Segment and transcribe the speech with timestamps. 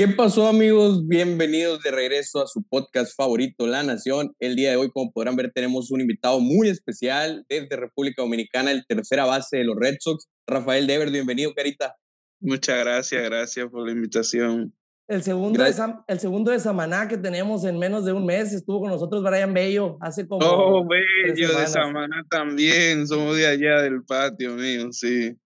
[0.00, 1.06] ¿Qué pasó amigos?
[1.06, 4.34] Bienvenidos de regreso a su podcast favorito, La Nación.
[4.38, 8.72] El día de hoy, como podrán ver, tenemos un invitado muy especial desde República Dominicana,
[8.72, 11.10] el tercera base de los Red Sox, Rafael Dever.
[11.10, 11.96] Bienvenido, Carita.
[12.40, 14.72] Muchas gracias, gracias por la invitación.
[15.06, 15.74] El segundo, de
[16.08, 19.52] el segundo de Samaná que tenemos en menos de un mes estuvo con nosotros Brian
[19.52, 20.46] Bello hace como.
[20.46, 23.06] Oh, Bello de Samaná también.
[23.06, 25.36] Somos de allá del patio mío, sí.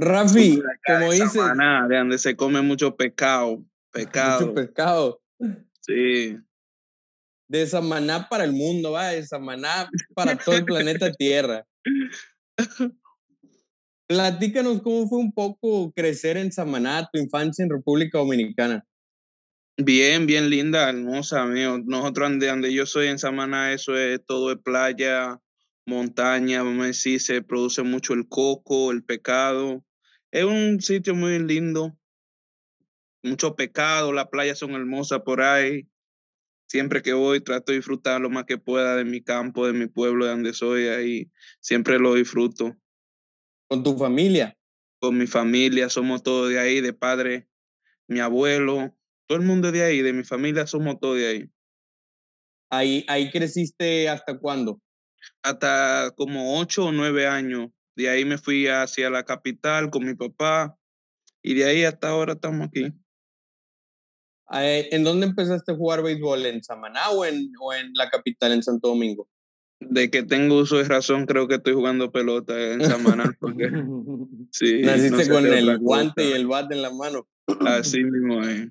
[0.00, 1.40] Rafi, como dice.
[1.88, 3.62] de donde se come mucho pescado.
[3.92, 4.40] Pescado.
[4.40, 5.22] Mucho pescado.
[5.80, 6.38] Sí.
[7.48, 11.66] De Samaná para el mundo, va, de Samaná para todo el planeta Tierra.
[14.08, 18.84] Platícanos cómo fue un poco crecer en Samaná, tu infancia en República Dominicana.
[19.76, 21.78] Bien, bien linda, hermosa, amigo.
[21.84, 25.40] Nosotros donde, donde yo soy en Samaná, eso es todo de playa,
[25.86, 29.84] montaña, vamos a decir, se produce mucho el coco, el pecado.
[30.32, 31.96] Es un sitio muy lindo.
[33.22, 35.88] Mucho pecado, las playas son hermosas por ahí.
[36.68, 39.88] Siempre que voy trato de disfrutar lo más que pueda de mi campo, de mi
[39.88, 42.76] pueblo, de donde soy, ahí siempre lo disfruto.
[43.68, 44.56] ¿Con tu familia?
[45.00, 47.48] Con mi familia, somos todos de ahí, de padre,
[48.06, 51.50] mi abuelo, todo el mundo de ahí, de mi familia somos todos de ahí.
[52.70, 54.80] ¿Ahí, ahí creciste hasta cuándo?
[55.42, 57.70] Hasta como ocho o nueve años.
[57.96, 60.76] De ahí me fui hacia la capital con mi papá
[61.42, 62.92] y de ahí hasta ahora estamos aquí.
[64.52, 66.44] Eh, ¿En dónde empezaste a jugar béisbol?
[66.46, 69.28] ¿En Samaná o en, o en la capital, en Santo Domingo?
[69.80, 73.32] De que tengo uso de razón, creo que estoy jugando pelota en Samaná.
[73.40, 73.70] Porque,
[74.50, 77.28] sí, Naciste con el guante y el bate en la mano.
[77.66, 78.68] Así mismo es.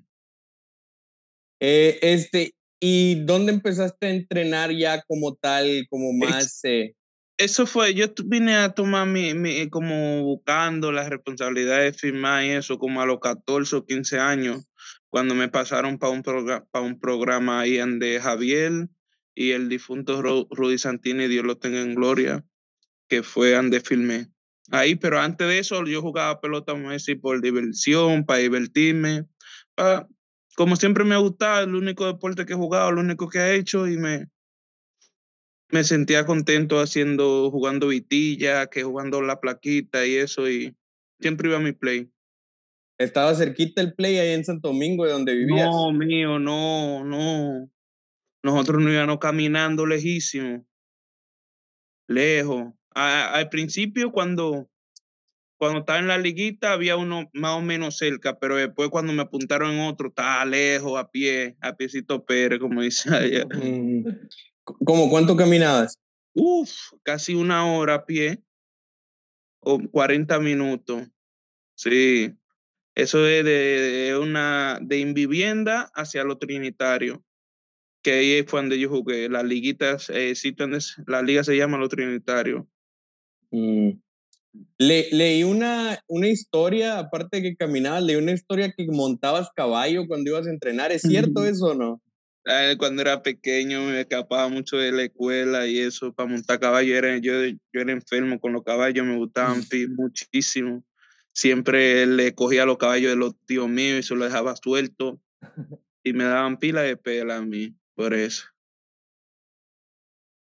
[1.62, 6.64] Eh, este, ¿Y dónde empezaste a entrenar ya como tal, como más?
[6.64, 6.96] Eh,
[7.40, 12.50] eso fue, yo vine a tomar mi, mi, como buscando las responsabilidades de firmar y
[12.50, 14.68] eso como a los 14 o 15 años,
[15.08, 18.90] cuando me pasaron para un, para un programa ahí de Javier
[19.34, 22.44] y el difunto Rudy Santini, Dios lo tenga en gloria,
[23.08, 24.28] que fue donde filmé.
[24.70, 29.24] Ahí, pero antes de eso yo jugaba pelota, vamos a decir, por diversión, para divertirme.
[30.58, 33.56] como siempre me ha gustado, el único deporte que he jugado, lo único que he
[33.56, 34.28] hecho y me,
[35.72, 40.76] me sentía contento haciendo, jugando vitilla, que jugando la plaquita y eso, y
[41.20, 42.10] siempre iba a mi play.
[42.98, 45.68] ¿Estaba cerquita el play ahí en Santo Domingo, de donde vivías?
[45.68, 47.70] No, mío, no, no.
[48.44, 50.66] Nosotros no íbamos caminando lejísimo,
[52.08, 52.74] lejos.
[52.94, 54.70] al principio, cuando,
[55.58, 59.22] cuando estaba en la liguita, había uno más o menos cerca, pero después cuando me
[59.22, 63.46] apuntaron en otro, estaba lejos, a pie, a piecito Pérez, como dice allá.
[64.86, 65.98] ¿Cómo cuánto caminabas?
[66.34, 66.72] Uf,
[67.04, 68.44] casi una hora a pie
[69.60, 71.08] o 40 minutos.
[71.76, 72.34] Sí,
[72.96, 77.24] eso es de, una de invivienda hacia lo trinitario,
[78.04, 79.30] que ahí fue donde yo jugué.
[79.30, 80.34] Las liguitas, eh,
[81.08, 82.68] la liga se llama lo trinitario.
[83.52, 83.92] Mm.
[84.78, 90.08] Le, leí una, una historia, aparte de que caminabas, leí una historia que montabas caballo
[90.08, 90.92] cuando ibas a entrenar.
[90.92, 92.02] ¿Es cierto eso o no?
[92.78, 97.18] Cuando era pequeño me escapaba mucho de la escuela y eso, para montar caballo, era,
[97.18, 99.62] yo, yo era enfermo con los caballos, me gustaban
[99.96, 100.84] muchísimo.
[101.32, 105.20] Siempre le cogía los caballos de los tíos míos y se los dejaba sueltos
[106.04, 108.46] y me daban pila de pela a mí, por eso.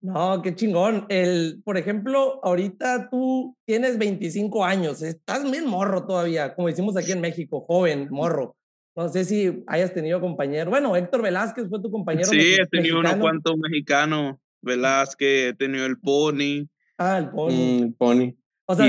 [0.01, 1.05] No, qué chingón.
[1.09, 7.11] El, por ejemplo, ahorita tú tienes 25 años, estás bien morro todavía, como decimos aquí
[7.11, 8.55] en México, joven, morro.
[8.95, 10.69] No sé si hayas tenido compañero.
[10.69, 12.27] Bueno, Héctor Velázquez fue tu compañero.
[12.27, 14.35] Sí, he tenido unos cuantos mexicanos.
[14.61, 16.67] Velázquez, he tenido el Pony.
[16.97, 17.83] Ah, el Pony.
[17.83, 18.35] Mm, pony.
[18.65, 18.85] O sea,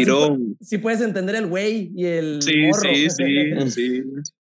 [0.60, 2.82] si, puedes entender el güey y el sí, morro.
[2.92, 4.02] Sí, sí, sí,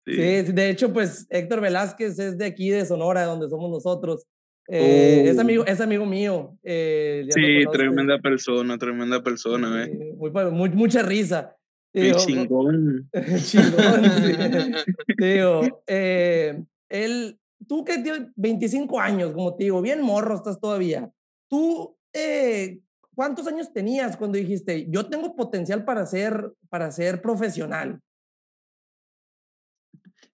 [0.05, 0.13] sí.
[0.13, 4.25] de hecho, pues Héctor Velázquez es de aquí, de Sonora, donde somos nosotros.
[4.67, 5.71] Eh, es, amigo, oh.
[5.71, 6.57] es amigo mío.
[6.63, 9.85] Eh, sí, tremenda persona, tremenda persona.
[9.85, 10.15] Eh.
[10.51, 11.54] Muy, mucha risa.
[11.95, 13.09] Digo, chingón.
[13.45, 14.03] chingón,
[15.17, 21.09] Digo, eh, él, tú que tienes 25 años, como te digo, bien morro estás todavía.
[21.47, 22.81] ¿Tú eh,
[23.15, 28.01] cuántos años tenías cuando dijiste, yo tengo potencial para ser, para ser profesional?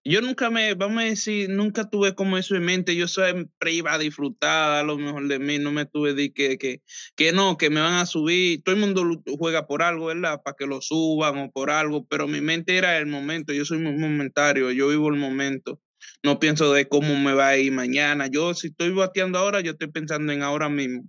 [0.04, 2.96] Yo nunca me, vamos a decir, nunca tuve como eso en mente.
[2.96, 5.58] Yo siempre iba a disfrutar a lo mejor de mí.
[5.58, 6.82] No me tuve de que, que,
[7.14, 8.62] que no, que me van a subir.
[8.64, 10.40] Todo el mundo juega por algo, ¿verdad?
[10.44, 12.04] Para que lo suban o por algo.
[12.08, 13.52] Pero mi mente era el momento.
[13.52, 14.72] Yo soy muy momentario.
[14.72, 15.80] Yo vivo el momento.
[16.24, 18.26] No pienso de cómo me va a ir mañana.
[18.26, 21.04] Yo, si estoy bateando ahora, yo estoy pensando en ahora mismo.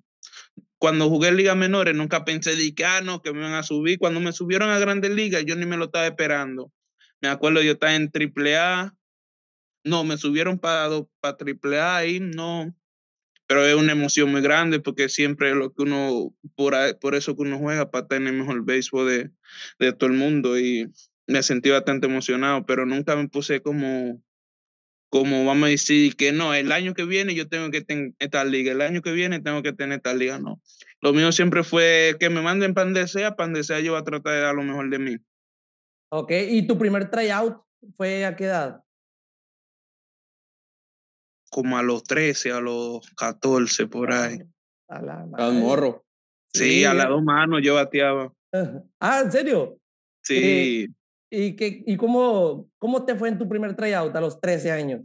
[0.77, 3.63] Cuando jugué en Ligas Menores, nunca pensé de que, ah, no, que me van a
[3.63, 3.97] subir.
[3.97, 6.71] Cuando me subieron a Grandes Ligas, yo ni me lo estaba esperando
[7.23, 8.97] Me acuerdo yo estaba en AAA.
[9.85, 10.89] No, me subieron para
[11.21, 12.75] para AAA ahí, no.
[13.47, 17.33] Pero es una emoción muy grande porque siempre es lo que uno, por, por eso
[17.37, 19.31] que uno juega, para tener mejor béisbol de,
[19.79, 20.59] de todo el mundo.
[20.59, 20.91] Y
[21.25, 24.21] me sentí bastante emocionado, pero nunca me puse como,
[25.09, 28.43] como vamos a decir que no, el año que viene yo tengo que tener esta
[28.43, 30.61] liga, el año que viene tengo que tener esta liga, no.
[30.99, 34.01] Lo mío siempre fue que me manden pan de sea, pan de sea yo voy
[34.01, 35.17] a tratar de dar lo mejor de mí.
[36.15, 37.59] Ok, ¿y tu primer tryout
[37.95, 38.83] fue a qué edad?
[41.49, 44.37] Como a los 13, a los 14, por ahí.
[44.89, 46.05] A la morro.
[46.53, 48.31] Sí, a las dos manos yo bateaba.
[48.99, 49.79] Ah, ¿en serio?
[50.21, 50.87] Sí.
[51.31, 55.01] ¿Y, qué, y cómo, cómo te fue en tu primer tryout a los 13 años?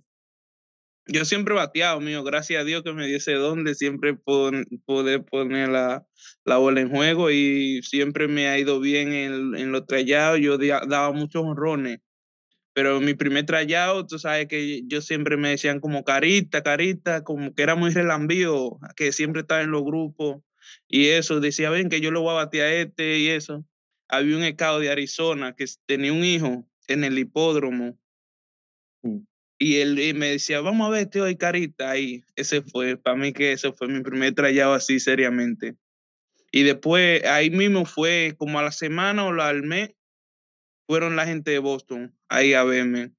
[1.09, 2.23] Yo siempre bateado, mío.
[2.23, 6.07] Gracias a Dios que me diese donde siempre poder poner la,
[6.45, 10.39] la, bola en juego y siempre me ha ido bien en, en los trayados.
[10.41, 12.01] Yo daba muchos honrones.
[12.75, 17.55] Pero mi primer trayado, tú sabes que yo siempre me decían como carita, carita, como
[17.55, 20.43] que era muy relambío, que siempre estaba en los grupos
[20.87, 21.41] y eso.
[21.41, 23.65] Decía, ven que yo lo voy a batear a este y eso
[24.09, 27.99] había un escado de Arizona que tenía un hijo en el hipódromo.
[29.59, 31.91] Y él me decía, vamos a ver, este hoy carita.
[31.91, 32.25] ahí.
[32.37, 35.77] ese fue, para mí que ese fue mi primer trayado así seriamente.
[36.53, 39.91] Y después, ahí mismo fue como a la semana o al mes,
[40.87, 43.13] fueron la gente de Boston ahí a verme.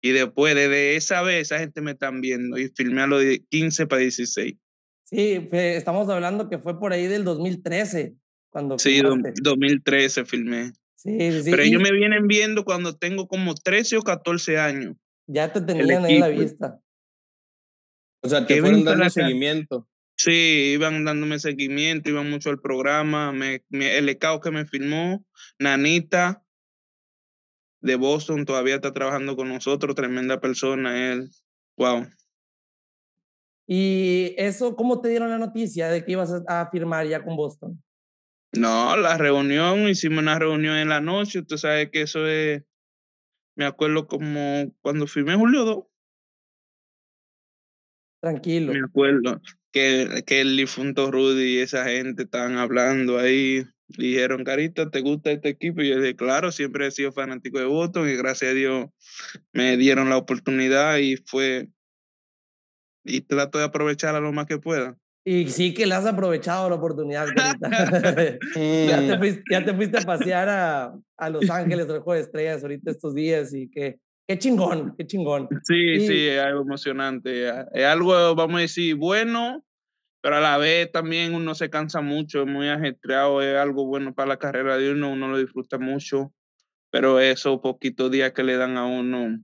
[0.00, 3.44] Y después, desde esa vez, esa gente me están viendo y filmé a los de
[3.48, 4.54] 15 para 16.
[5.04, 8.14] Sí, estamos hablando que fue por ahí del 2013.
[8.50, 10.72] Cuando sí, 2013 filmé.
[10.96, 14.96] Sí, sí, Pero ellos me vienen viendo cuando tengo como 13 o 14 años.
[15.26, 16.80] Ya te tenían ahí la vista.
[18.22, 19.88] O sea, te fueron dando seguimiento.
[20.16, 23.32] Sí, iban dándome seguimiento, iban mucho al programa.
[23.32, 25.24] Me, el ECAO que me filmó,
[25.58, 26.44] Nanita,
[27.80, 31.30] de Boston, todavía está trabajando con nosotros, tremenda persona él.
[31.76, 32.06] Wow.
[33.66, 37.82] ¿Y eso, cómo te dieron la noticia de que ibas a firmar ya con Boston?
[38.52, 42.62] No, la reunión, hicimos una reunión en la noche, usted sabe que eso es,
[43.54, 45.84] me acuerdo como cuando firmé Julio 2.
[48.20, 48.72] Tranquilo.
[48.72, 49.40] Me acuerdo
[49.72, 55.32] que, que el difunto Rudy y esa gente estaban hablando ahí, dijeron, Carita, ¿te gusta
[55.32, 55.82] este equipo?
[55.82, 58.90] Y yo dije, claro, siempre he sido fanático de Boston y gracias a Dios
[59.52, 61.68] me dieron la oportunidad y fue,
[63.04, 64.96] y trato de aprovecharla lo más que pueda.
[65.24, 70.02] Y sí que le has aprovechado la oportunidad, ya, te fuiste, ya, te fuiste, a
[70.02, 74.38] pasear a, a Los Ángeles al Juego de Estrellas ahorita estos días y que qué
[74.38, 75.48] chingón, qué chingón.
[75.62, 77.48] Sí, sí, es algo emocionante.
[77.72, 79.64] Es algo, vamos a decir, bueno,
[80.22, 84.14] pero a la vez también uno se cansa mucho, es muy ajetreado, es algo bueno
[84.14, 86.32] para la carrera de uno, uno lo disfruta mucho,
[86.90, 89.38] pero esos poquitos días que le dan a uno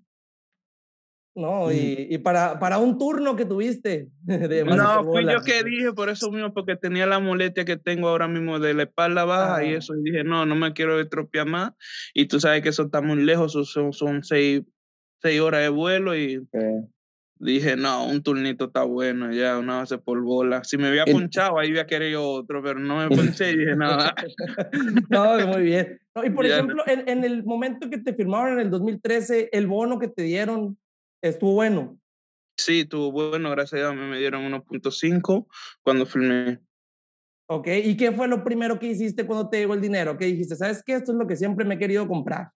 [1.38, 1.72] ¿no?
[1.72, 4.08] Y, y, para, para un turno que tuviste.
[4.22, 8.08] De no, fui yo que dije, por eso mismo, porque tenía la molestia que tengo
[8.08, 9.78] ahora mismo de la espalda baja y ah.
[9.78, 11.72] eso, y dije, no, no me quiero estropear más.
[12.14, 14.62] Y tú sabes que eso está muy lejos, son, son seis,
[15.22, 16.46] seis horas de vuelo y
[17.38, 20.64] dije, no, un turnito está bueno, ya, una base por bola.
[20.64, 23.08] Si me había ponchado, ahí había querido otro, pero no me
[23.42, 24.14] ponché y dije, nada.
[25.08, 26.00] no, muy bien.
[26.24, 29.98] y por ejemplo, en, en el momento que te firmaron en el 2013, el bono
[29.98, 30.78] que te dieron,
[31.22, 31.98] estuvo bueno.
[32.56, 35.46] Sí, estuvo bueno, gracias a Dios me dieron 1.5
[35.82, 36.60] cuando filmé.
[37.46, 40.18] Ok, ¿y qué fue lo primero que hiciste cuando te llegó el dinero?
[40.18, 40.56] ¿Qué dijiste?
[40.56, 40.94] ¿Sabes qué?
[40.94, 42.50] Esto es lo que siempre me he querido comprar.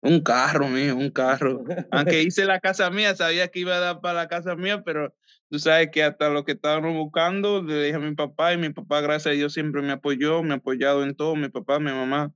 [0.00, 1.62] Un carro, mío, un carro.
[1.92, 5.14] Aunque hice la casa mía, sabía que iba a dar para la casa mía, pero
[5.48, 8.70] tú sabes que hasta lo que estábamos buscando, le dije a mi papá y mi
[8.70, 11.92] papá, gracias a Dios, siempre me apoyó, me ha apoyado en todo, mi papá, mi
[11.92, 12.32] mamá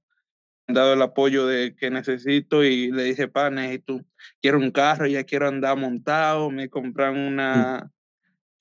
[0.69, 4.01] dado el apoyo de que necesito y le dije, pa, necesito,
[4.43, 7.27] quiero un carro, ya quiero andar montado, me compran mm.
[7.27, 7.93] una,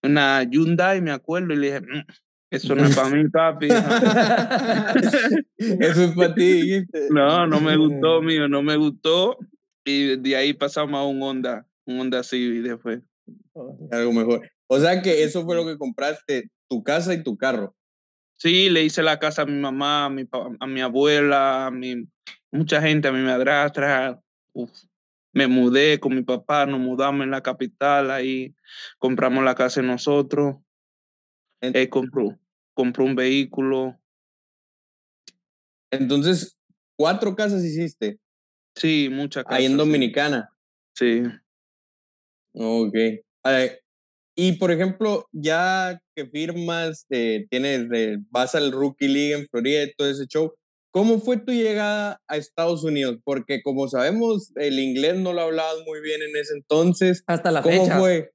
[0.04, 2.04] una Hyundai, me acuerdo, y le dije, mm,
[2.52, 3.68] eso no es para mí, papi.
[5.58, 9.38] eso es para ti, No, no me gustó, mío, no me gustó.
[9.84, 13.02] Y de ahí pasamos a un Honda, un Honda Civic después.
[13.92, 14.50] Algo mejor.
[14.68, 17.76] O sea que eso fue lo que compraste, tu casa y tu carro.
[18.38, 20.28] Sí, le hice la casa a mi mamá, a mi,
[20.60, 22.08] a mi abuela, a mi,
[22.52, 24.22] mucha gente, a mi madrastra.
[25.34, 28.56] Me mudé con mi papá, nos mudamos en la capital, ahí
[29.00, 30.58] compramos la casa nosotros.
[31.62, 32.38] Él compró,
[32.74, 34.00] compró un vehículo.
[35.92, 36.58] Entonces,
[36.98, 38.20] ¿cuatro casas hiciste?
[38.76, 39.60] Sí, muchas casas.
[39.60, 40.50] Ahí en Dominicana.
[40.94, 41.24] Sí.
[42.54, 42.96] Ok.
[44.36, 47.88] Y por ejemplo, ya que firmas, eh, tienes,
[48.30, 50.54] vas al Rookie League en Florida y todo ese show,
[50.96, 53.18] ¿Cómo fue tu llegada a Estados Unidos?
[53.26, 57.22] Porque como sabemos, el inglés no lo hablabas muy bien en ese entonces.
[57.28, 58.00] Hasta la ¿Cómo fecha.
[58.00, 58.32] fue?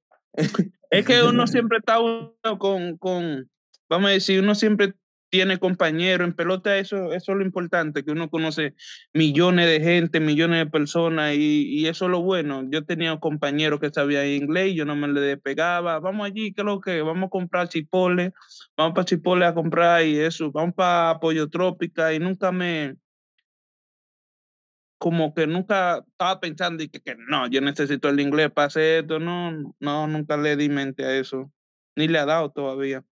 [0.91, 3.49] Es que uno siempre está uno con, con,
[3.89, 4.93] vamos a decir, uno siempre
[5.31, 8.75] tiene compañeros en pelota, eso, eso es lo importante, que uno conoce
[9.15, 12.65] millones de gente, millones de personas y, y eso es lo bueno.
[12.69, 16.63] Yo tenía compañeros que sabían inglés y yo no me le despegaba, vamos allí, ¿qué
[16.63, 17.01] es lo que?
[17.03, 18.33] Vamos a comprar chipole,
[18.77, 22.97] vamos para chipole a comprar y eso, vamos para Pollo Trópica y nunca me,
[24.99, 29.05] como que nunca estaba pensando y que, que no, yo necesito el inglés para hacer
[29.05, 31.53] esto, no, no, nunca le di mente a eso,
[31.97, 33.05] ni le ha dado todavía.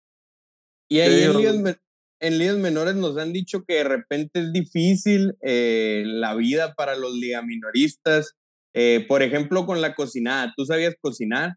[0.91, 1.79] Y ahí Pero-
[2.21, 6.97] en ligas menores nos han dicho que de repente es difícil eh, la vida para
[6.97, 8.37] los ligaminoristas.
[8.75, 10.53] Eh, por ejemplo, con la cocinada.
[10.57, 11.57] ¿Tú sabías cocinar?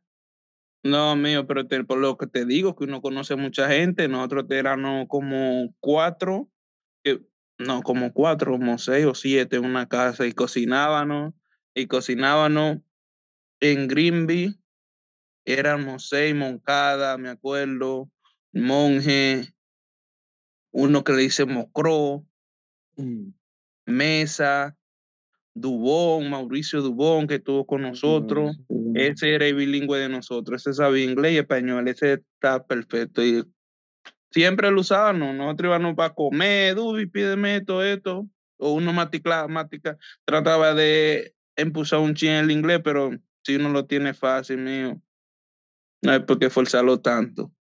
[0.83, 5.05] No, mío, pero por lo que te digo, que uno conoce mucha gente, nosotros éramos
[5.07, 6.49] como cuatro,
[7.59, 11.33] no, como cuatro, como seis o siete en una casa y cocinábamos,
[11.75, 12.79] y cocinábamos
[13.59, 14.59] en Greenby,
[15.45, 18.09] éramos seis, Moncada, me acuerdo,
[18.51, 19.53] Monje,
[20.71, 22.25] uno que le dice Mocro,
[23.85, 24.77] Mesa,
[25.53, 28.57] Dubón, Mauricio Dubón, que estuvo con nosotros.
[28.95, 33.23] Ese era el bilingüe de nosotros, ese sabía inglés y español, ese está perfecto.
[33.23, 33.43] Y
[34.31, 39.97] siempre lo usábamos, nosotros íbamos para comer, Dubi, pídeme esto, esto, o uno matica, matica,
[40.25, 43.11] trataba de impulsar un chin en el inglés, pero
[43.43, 45.01] si uno lo tiene fácil, mío,
[46.01, 47.51] no hay por qué forzarlo tanto.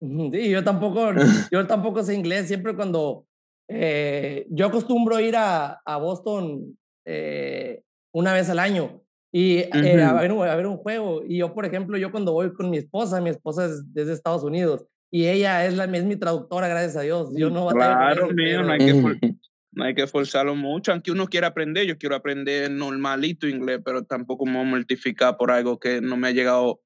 [0.00, 1.10] Sí, yo tampoco,
[1.52, 2.48] yo tampoco sé inglés.
[2.48, 3.26] Siempre cuando
[3.68, 9.02] eh, yo acostumbro ir a, a Boston eh, una vez al año
[9.32, 9.70] y eh,
[10.02, 10.20] a, Ujú.
[10.20, 11.22] ver, un- a ver un juego.
[11.26, 14.42] Y yo, por ejemplo, yo cuando voy con mi esposa, mi esposa es desde Estados
[14.42, 17.30] Unidos y ella es, la, es mi traductora, gracias a Dios.
[17.36, 19.18] Yo no batallo con Claro, eso, mío, no hay que for-
[19.72, 24.02] No hay que forzarlo mucho, aunque uno quiera aprender, yo quiero aprender normalito inglés, pero
[24.02, 26.80] tampoco me voy a mortificar por algo que no me ha llegado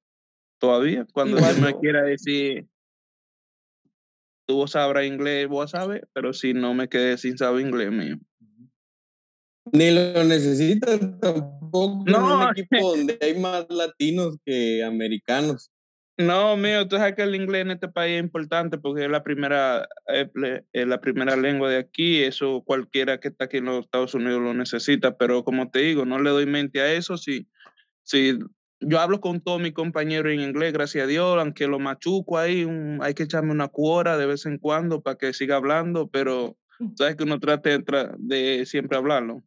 [0.59, 1.07] todavía.
[1.11, 2.67] Cuando Dios me quiera decir,
[4.45, 8.17] tú sabrás inglés, voy a saber, pero si no me quedé sin saber inglés mío.
[9.71, 12.35] Ni lo necesitas tampoco en No.
[12.37, 15.71] un equipo donde hay más latinos que americanos.
[16.17, 19.21] No, mío, tú sabes que el inglés en este país es importante porque es la
[19.21, 19.85] primera,
[20.33, 24.13] le- es la primera lengua de aquí, eso cualquiera que está aquí en los Estados
[24.13, 27.47] Unidos lo necesita, pero como te digo, no le doy mente a eso, si,
[28.03, 28.39] si
[28.87, 32.63] yo hablo con todos mis compañeros en inglés, gracias a Dios, aunque lo machuco ahí,
[32.63, 36.57] un- hay que echarme una cuora de vez en cuando para que siga hablando, pero
[36.95, 39.43] sabes que uno trate de, de siempre hablarlo.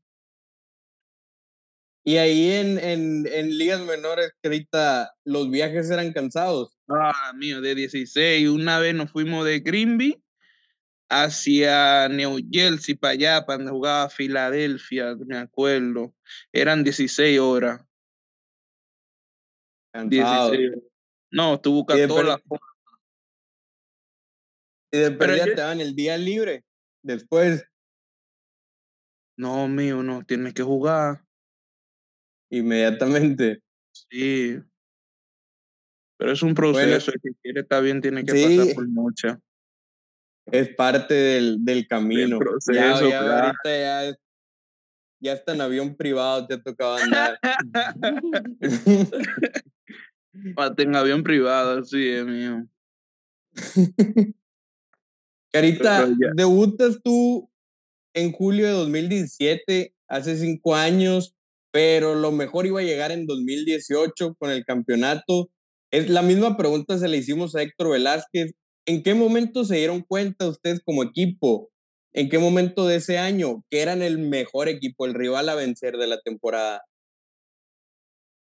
[2.04, 6.78] Y ahí en, en, en ligas menores, que ahorita los viajes eran cansados.
[6.88, 8.48] Ah, mío, de 16.
[8.48, 10.22] Una vez nos fuimos de Greenby
[11.10, 16.14] hacia New Jersey, para allá, para donde jugaba Filadelfia, me acuerdo.
[16.52, 17.82] Eran 16 horas.
[19.92, 20.52] Cansados.
[20.52, 20.82] 16 horas.
[21.30, 22.68] No, tú buscas todas las formas.
[24.92, 25.10] Y de
[25.42, 26.64] perdida te dan el día libre.
[27.02, 27.64] Después,
[29.36, 31.22] No, mío, no, tienes que jugar.
[32.50, 33.62] inmediatamente.
[33.92, 34.58] Sí.
[36.18, 38.56] Pero es un proceso, el que quiere estar bien tiene que Sí.
[38.58, 39.38] pasar por mucha.
[40.46, 42.36] Es parte del, del camino.
[42.36, 43.46] ya, proceso, ya claro.
[43.46, 44.18] ahorita ya, es-
[45.20, 47.38] ya hasta en avión privado te ha tocado andar.
[50.56, 52.66] Hasta en avión privado, sí, es mío.
[55.52, 57.50] Carita, debutas tú
[58.14, 61.34] en julio de 2017, hace cinco años,
[61.70, 65.50] pero lo mejor iba a llegar en 2018 con el campeonato.
[65.90, 68.52] Es la misma pregunta se le hicimos a Héctor Velázquez.
[68.86, 71.70] ¿En qué momento se dieron cuenta ustedes como equipo?
[72.12, 75.96] ¿En qué momento de ese año que eran el mejor equipo, el rival a vencer
[75.96, 76.82] de la temporada?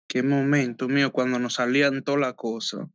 [0.08, 2.86] Qué momento, mío, cuando nos salían todas las cosas.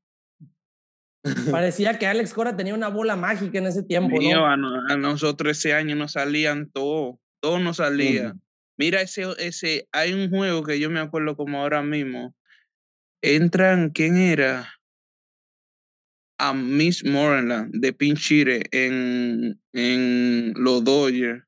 [1.52, 4.48] Parecía que Alex Cora tenía una bola mágica en ese tiempo, Mío, ¿no?
[4.48, 8.34] a, no- a nosotros ese año nos salían todo, todo nos salía.
[8.78, 12.34] Mira, ese, ese, hay un juego que yo me acuerdo como ahora mismo.
[13.22, 14.74] Entran, ¿quién era?
[16.40, 21.44] A Miss Moreland de Pinchire en, en los Dodgers.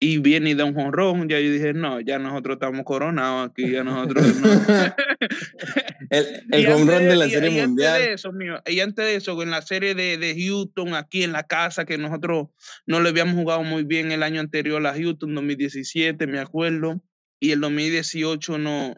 [0.00, 1.28] Y viene y da un jonrón.
[1.28, 4.48] Ya yo dije, no, ya nosotros estamos coronados aquí, ya nosotros no.
[6.10, 8.00] El, el antes run de la y- Serie y antes Mundial.
[8.02, 11.32] de eso, mío, y antes de eso, en la serie de, de Houston, aquí en
[11.32, 12.48] la casa, que nosotros
[12.86, 17.02] no le habíamos jugado muy bien el año anterior a Houston, 2017, me acuerdo,
[17.40, 18.94] y el 2018 no,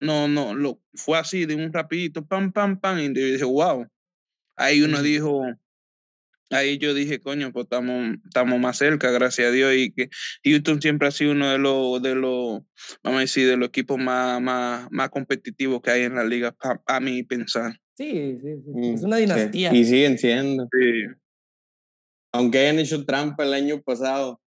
[0.00, 3.86] no, no, lo, fue así de un rapidito, pam, pam, pam, y yo dije, wow.
[4.56, 5.42] Ahí uno dijo,
[6.50, 10.08] ahí yo dije, coño, pues estamos, estamos más cerca, gracias a Dios, y que
[10.44, 12.62] Houston siempre ha sido uno de los, de los
[13.02, 16.54] vamos a decir, de los equipos más, más, más competitivos que hay en la liga,
[16.86, 17.78] a, mí pensar.
[17.96, 19.74] Sí, sí, sí, es mm, una dinastía.
[19.74, 20.68] Y siguen siendo.
[20.72, 21.04] Sí.
[22.32, 24.40] Aunque hayan hecho trampa el año pasado.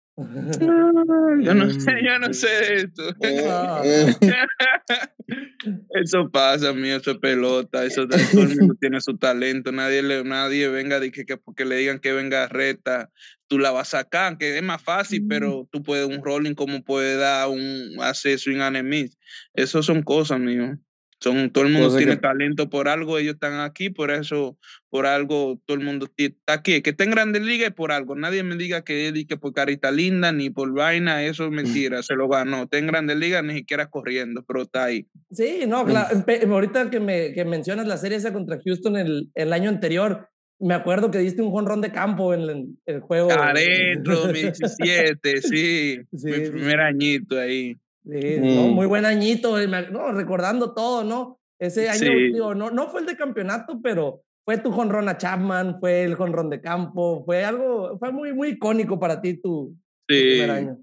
[1.42, 3.04] Yo no sé, yo no sé esto.
[3.48, 3.82] Ah.
[6.02, 10.24] eso pasa, mío, eso es pelota, eso todo el mundo tiene su talento, nadie le,
[10.24, 13.12] nadie venga de que, que, porque le digan que venga reta,
[13.48, 16.84] tú la vas a sacar, que es más fácil, pero tú puedes un rolling como
[16.84, 19.12] puede dar un hacer swing and
[19.54, 20.78] Eso son cosas, mío.
[21.22, 24.58] Son, todo el mundo tiene talento por algo, ellos están aquí, por eso,
[24.90, 26.82] por algo, todo el mundo está aquí.
[26.82, 28.16] Que esté en Grandes Ligas por algo.
[28.16, 32.16] Nadie me diga que, que por carita linda ni por vaina, eso es mentira, se
[32.16, 32.64] lo ganó.
[32.64, 35.08] Está en Grandes Ligas ni siquiera corriendo, pero está ahí.
[35.30, 36.24] Sí, no, claro.
[36.50, 40.74] Ahorita que, me, que mencionas la serie esa contra Houston el, el año anterior, me
[40.74, 43.32] acuerdo que diste un jonrón de campo en el, juego.
[43.32, 46.00] Adentro, 2017, sí.
[46.16, 46.28] sí.
[46.28, 47.78] Mi primer añito ahí.
[48.10, 48.74] Mm.
[48.74, 49.58] muy buen añito,
[49.92, 51.40] no, recordando todo, ¿no?
[51.60, 56.04] Ese año, no, no fue el de campeonato, pero fue tu jonrón a Chapman, fue
[56.04, 60.80] el jonrón de campo, fue algo, fue muy, muy icónico para ti tu, primer año.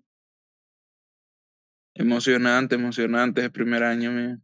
[1.95, 4.39] Emocionante, emocionante ese primer año mío.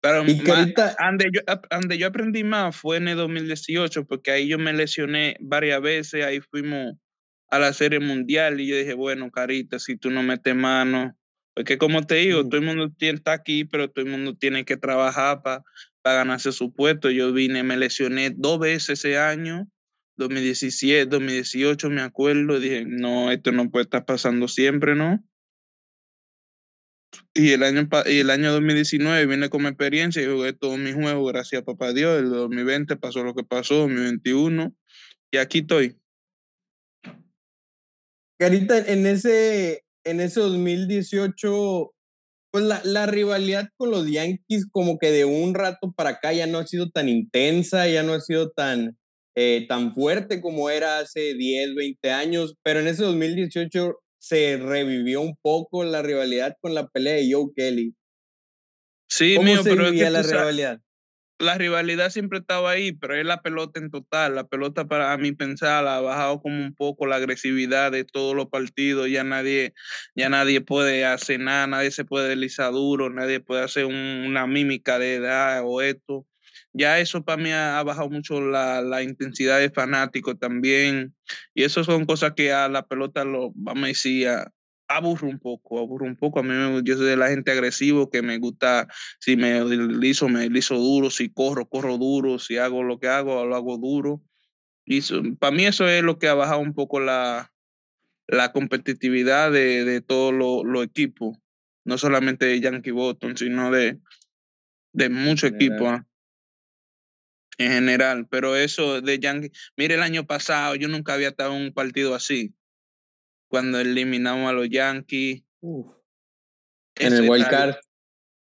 [0.00, 4.58] Pero ¿Y donde, yo, donde yo aprendí más fue en el 2018, porque ahí yo
[4.58, 6.94] me lesioné varias veces, ahí fuimos
[7.50, 11.16] a la serie mundial y yo dije, bueno, Carita, si tú no metes mano,
[11.56, 14.76] porque como te digo, todo el mundo está aquí, pero todo el mundo tiene que
[14.76, 15.64] trabajar para
[16.04, 17.10] ganarse su puesto.
[17.10, 19.66] Yo vine, me lesioné dos veces ese año,
[20.18, 25.24] 2017, 2018, me acuerdo, dije, no, esto no puede estar pasando siempre, ¿no?
[27.32, 30.94] Y el año, y el año 2019 vine con mi experiencia y jugué todos mis
[30.94, 32.18] juegos, gracias a papá Dios.
[32.18, 34.76] El 2020 pasó lo que pasó, 2021,
[35.30, 35.96] y aquí estoy.
[38.38, 41.92] Carita, en ese, en ese 2018,
[42.52, 46.46] pues la, la, rivalidad con los Yankees como que de un rato para acá ya
[46.46, 48.96] no ha sido tan intensa, ya no ha sido tan,
[49.34, 55.20] eh, tan fuerte como era hace 10, 20 años, pero en ese 2018 se revivió
[55.20, 57.94] un poco la rivalidad con la pelea de Joe Kelly.
[59.08, 60.80] Sí, ¿Cómo mío, se pero vivía la rivalidad?
[61.38, 64.34] La rivalidad siempre estaba ahí, pero es la pelota en total.
[64.34, 68.46] La pelota para mí pensar ha bajado como un poco la agresividad de todos los
[68.46, 69.08] partidos.
[69.10, 69.74] Ya nadie,
[70.14, 74.98] ya nadie puede hacer nada, nadie se puede deslizar duro, nadie puede hacer una mímica
[74.98, 76.26] de edad o esto.
[76.72, 81.14] Ya eso para mí ha, bajado mucho la, la, intensidad de fanático también.
[81.54, 84.28] Y eso son cosas que a la pelota lo, vamos a decir,
[84.88, 86.40] aburro un poco, aburro un poco.
[86.40, 90.28] A mí me, yo soy de la gente agresivo que me gusta, si me liso,
[90.28, 94.22] me liso duro, si corro, corro duro, si hago lo que hago, lo hago duro.
[94.84, 95.00] Y
[95.36, 97.52] para mí eso es lo que ha bajado un poco la,
[98.28, 101.36] la competitividad de, de todos los equipos,
[101.84, 103.98] no solamente de Yankee Boston, sino de,
[104.92, 106.06] de muchos equipos ¿ah?
[107.58, 108.28] en general.
[108.30, 112.14] Pero eso de Yankee, mire el año pasado, yo nunca había estado en un partido
[112.14, 112.54] así
[113.48, 115.42] cuando eliminamos a los Yankees.
[115.62, 117.76] En el Wild Card.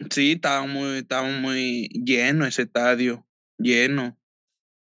[0.10, 3.26] Sí, estaba muy, estaba muy lleno ese estadio,
[3.58, 4.18] lleno.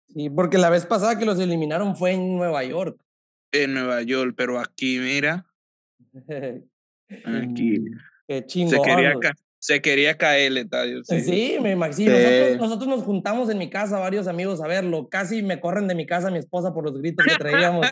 [0.09, 3.01] Sí, porque la vez pasada que los eliminaron fue en Nueva York.
[3.53, 5.47] En Nueva York, pero aquí, mira.
[7.25, 7.85] aquí.
[8.27, 8.71] Qué chingón.
[8.71, 9.15] Se quería,
[9.63, 11.05] se quería caer el estadio.
[11.05, 12.11] Sí, me imagino.
[12.11, 15.09] Nosotros, nosotros, nos juntamos en mi casa, varios amigos, a verlo.
[15.09, 17.87] Casi me corren de mi casa mi esposa por los gritos que traíamos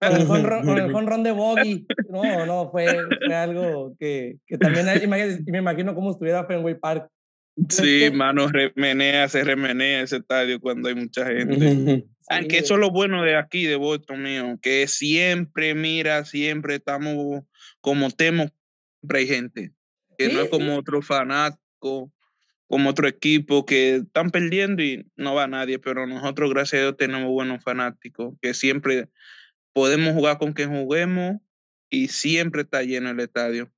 [0.00, 1.86] con el jonrón de Boggy.
[2.10, 2.88] No, no, fue,
[3.24, 4.86] fue algo que, que también
[5.46, 7.08] me imagino cómo estuviera Fenway Park.
[7.68, 12.04] Sí, mano, remenea, se remenea ese estadio cuando hay mucha gente.
[12.30, 17.44] Aunque eso es lo bueno de aquí, de Boston, mío, que siempre, mira, siempre estamos
[17.80, 18.48] como temo,
[19.00, 19.72] siempre hay gente
[20.16, 22.12] que no es como otro fanático,
[22.66, 26.96] como otro equipo que están perdiendo y no va nadie, pero nosotros, gracias a Dios,
[26.96, 29.10] tenemos buenos fanáticos que siempre
[29.74, 31.36] podemos jugar con quien juguemos
[31.90, 33.70] y siempre está lleno el estadio.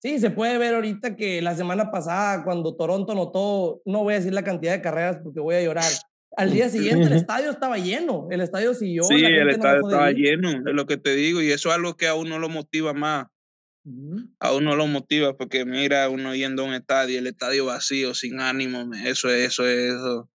[0.00, 4.18] Sí, se puede ver ahorita que la semana pasada, cuando Toronto notó, no voy a
[4.18, 5.90] decir la cantidad de carreras porque voy a llorar.
[6.36, 9.04] Al día siguiente el estadio estaba lleno, el estadio siguió.
[9.04, 12.06] Sí, el estadio estaba lleno, es lo que te digo, y eso es algo que
[12.06, 13.26] a uno lo motiva más
[14.40, 18.40] a uno lo motiva porque mira uno yendo a un estadio, el estadio vacío, sin
[18.40, 20.30] ánimo, eso es, eso es, eso,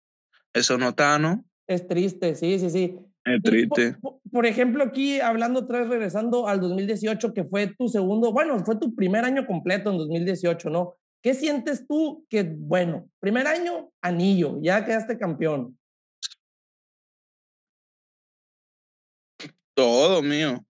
[0.52, 1.44] eso no está, ¿no?
[1.66, 2.96] Es triste, sí, sí, sí.
[3.24, 3.96] Es triste.
[4.30, 8.76] Por, ejemplo, aquí hablando otra vez, regresando al 2018, que fue tu segundo, bueno, fue
[8.76, 10.96] tu primer año completo en 2018, ¿no?
[11.22, 15.78] ¿Qué sientes tú que, bueno, primer año, anillo, ya quedaste campeón?
[19.74, 20.64] Todo mío.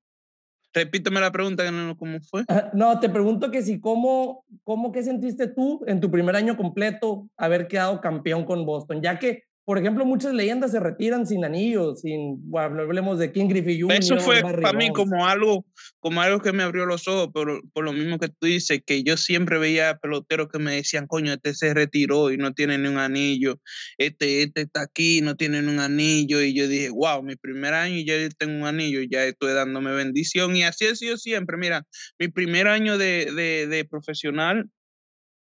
[0.75, 1.65] Repíteme la pregunta,
[1.99, 2.45] ¿cómo fue?
[2.73, 7.29] No, te pregunto que si, ¿cómo, cómo qué sentiste tú en tu primer año completo
[7.37, 9.03] haber quedado campeón con Boston?
[9.03, 13.47] Ya que por ejemplo, muchas leyendas se retiran sin anillos, sin, bueno, hablemos de King
[13.47, 13.97] Griffey Jr.
[13.97, 15.65] Eso fue para mí como algo,
[16.01, 19.05] como algo que me abrió los ojos, por, por lo mismo que tú dices, que
[19.05, 22.89] yo siempre veía peloteros que me decían, coño, este se retiró y no tiene ni
[22.89, 23.61] un anillo,
[23.99, 27.75] este, este está aquí, no tiene ni un anillo, y yo dije, wow, mi primer
[27.75, 31.57] año y ya tengo un anillo, ya estoy dándome bendición, y así ha sido siempre,
[31.57, 31.87] mira,
[32.19, 34.69] mi primer año de, de, de profesional,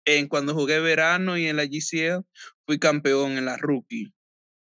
[0.05, 2.25] en cuando jugué verano y en la GCL,
[2.67, 4.13] fui campeón en la rookie.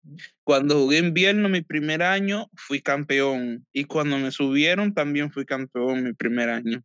[0.02, 0.16] Mm.
[0.44, 3.66] Cuando jugué invierno mi primer año, fui campeón.
[3.72, 6.82] Y cuando me subieron, también fui campeón mi primer año.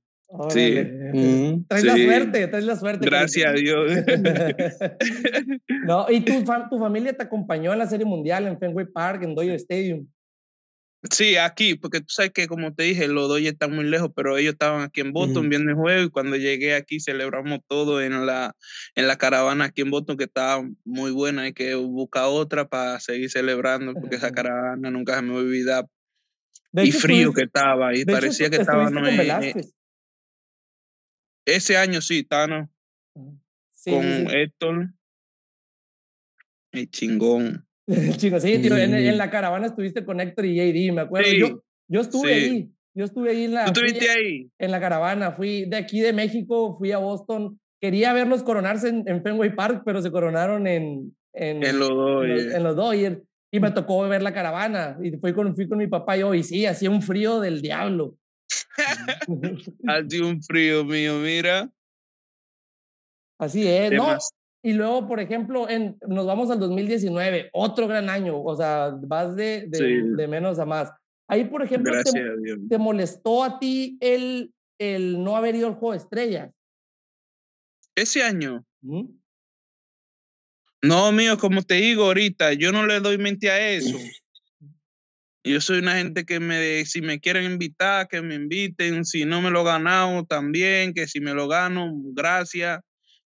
[0.49, 0.75] Sí.
[1.67, 3.05] Traes la suerte, traes la suerte.
[3.05, 3.91] Gracias a Dios.
[5.85, 6.33] no, y tu,
[6.69, 10.07] tu familia te acompañó en la Serie Mundial en Fenway Park, en Dodger Stadium.
[11.03, 14.37] Sí, aquí, porque tú sabes que como te dije, los dos están muy lejos, pero
[14.37, 18.25] ellos estaban aquí en Boston viendo el juego y cuando llegué aquí celebramos todo en
[18.25, 18.53] la,
[18.95, 22.99] en la caravana aquí en Boston que estaba muy buena, hay que buscar otra para
[22.99, 25.87] seguir celebrando porque esa caravana nunca se me olvida.
[26.73, 29.53] y frío que estaba y parecía que estaba no, eh,
[31.45, 32.69] ese año sí, Tano.
[33.71, 34.93] Sí, con Héctor.
[36.71, 37.68] El chingón.
[38.17, 41.31] Chico, sí, tío, en, la caravana estuviste con Héctor y JD, me acuerdo.
[41.31, 43.65] yo, yo estuve ahí, yo estuve ahí en la...
[43.65, 44.51] ¿Tú estuviste ahí?
[44.59, 47.59] En la caravana, fui de aquí de México, fui a Boston.
[47.81, 51.15] Quería verlos coronarse en, Fenway Park, pero se coronaron en...
[51.33, 52.53] En, en los Dodgers.
[52.53, 53.21] En, los Dodgers.
[53.51, 54.97] Y me tocó ver la caravana.
[55.01, 57.61] Y fui con, fui con mi papá y yo, y sí, hacía un frío del
[57.61, 58.17] diablo.
[59.87, 61.69] hacía un frío mío, mira.
[63.39, 64.17] Así es, ¿no?
[64.61, 69.35] Y luego, por ejemplo, en, nos vamos al 2019, otro gran año, o sea, vas
[69.35, 70.91] de, de, menos a más.
[71.29, 71.93] Ahí, por ejemplo,
[72.69, 76.51] te, molestó a ti el, el no haber ido al juego de estrellas?
[77.95, 78.65] Ese año.
[80.81, 83.97] No, mío, como te digo ahorita, yo no le doy mente a eso.
[85.41, 89.41] Yo soy una gente que me, si me quieren invitar, que me inviten, si no
[89.41, 92.81] me lo ganado también, que si me lo gano, gracias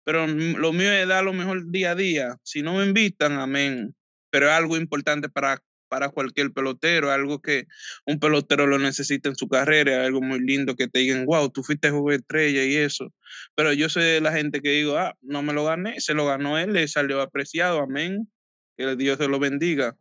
[0.03, 2.37] pero lo mío es dar lo mejor día a día.
[2.43, 3.95] Si no me invitan, amén.
[4.31, 7.67] Pero es algo importante para, para cualquier pelotero, algo que
[8.05, 11.63] un pelotero lo necesita en su carrera, algo muy lindo que te digan, wow, tú
[11.63, 13.13] fuiste jugador estrella y eso.
[13.55, 16.57] Pero yo soy la gente que digo, ah, no me lo gané, se lo ganó
[16.57, 18.31] él, le salió apreciado, amén.
[18.77, 19.95] Que Dios se lo bendiga.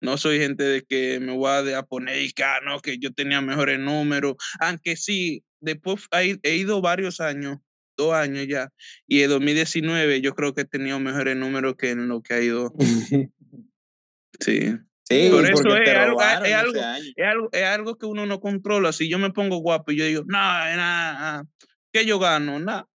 [0.00, 3.12] No soy gente de que me voy a, poner y que, ah, no, que yo
[3.12, 7.58] tenía mejores números, aunque sí, después he ido varios años
[7.96, 8.68] dos años ya.
[9.06, 12.40] Y en 2019 yo creo que he tenido mejores números que en lo que ha
[12.40, 12.72] ido.
[14.40, 14.76] sí.
[15.06, 18.90] Sí, por eso es algo, es, algo, es, algo, es algo que uno no controla.
[18.90, 21.44] Si yo me pongo guapo y yo digo, nada, nada,
[21.92, 22.58] ¿qué yo gano?
[22.58, 22.88] Nada.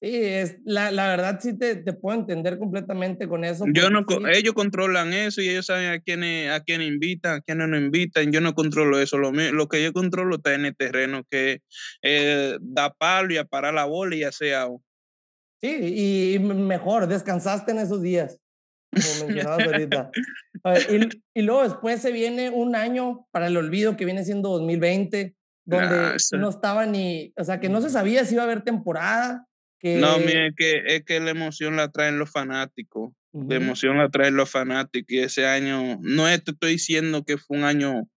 [0.00, 3.64] Sí, es, la, la verdad sí te, te, puedo entender completamente con eso.
[3.72, 7.68] Yo no, Ellos controlan eso y ellos saben a quiénes a quién invitan, a quiénes
[7.68, 8.30] no invitan.
[8.30, 9.18] Yo no controlo eso.
[9.18, 11.62] Lo, lo que yo controlo está en el terreno, que
[12.02, 14.68] eh, da palo y a parar la bola y ya sea.
[15.60, 18.38] Sí, y mejor, descansaste en esos días,
[18.92, 20.10] como mencionabas ahorita.
[20.90, 25.34] y, y, luego después se viene un año para el olvido que viene siendo 2020,
[25.64, 29.47] donde no estaba ni, o sea, que no se sabía si iba a haber temporada
[29.82, 33.12] no, mire, es que, es que la emoción la traen los fanáticos.
[33.32, 35.10] La emoción la traen los fanáticos.
[35.10, 38.08] Y ese año, no te estoy diciendo que fue un año,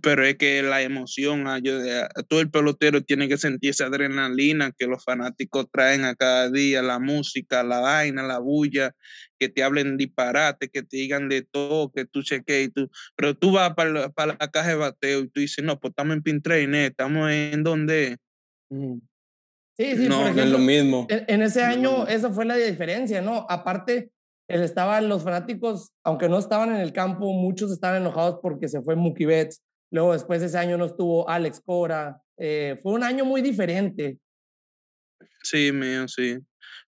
[0.00, 4.72] pero es que la emoción, ah, ah, todo el pelotero tiene que sentir esa adrenalina
[4.72, 8.94] que los fanáticos traen a cada día, la música, la vaina, la bulla,
[9.38, 13.36] que te hablen disparate, que te digan de todo, que tú cheques y tú, pero
[13.36, 16.16] tú vas para la, para la caja de bateo y tú dices, no, pues estamos
[16.16, 18.16] en Pintrain, estamos en donde.
[19.82, 21.08] Sí, sí, no, es lo mismo.
[21.08, 23.46] En, ese año, esa fue la diferencia, ¿no?
[23.48, 24.12] Aparte,
[24.46, 28.94] estaban los fanáticos, aunque no estaban en el campo, muchos estaban enojados porque se fue
[28.94, 29.60] Mookie Betts.
[29.90, 32.22] Luego, después de ese año no estuvo Alex Cora.
[32.38, 34.18] Eh, fue un año muy diferente.
[35.42, 36.38] Sí, mío, sí.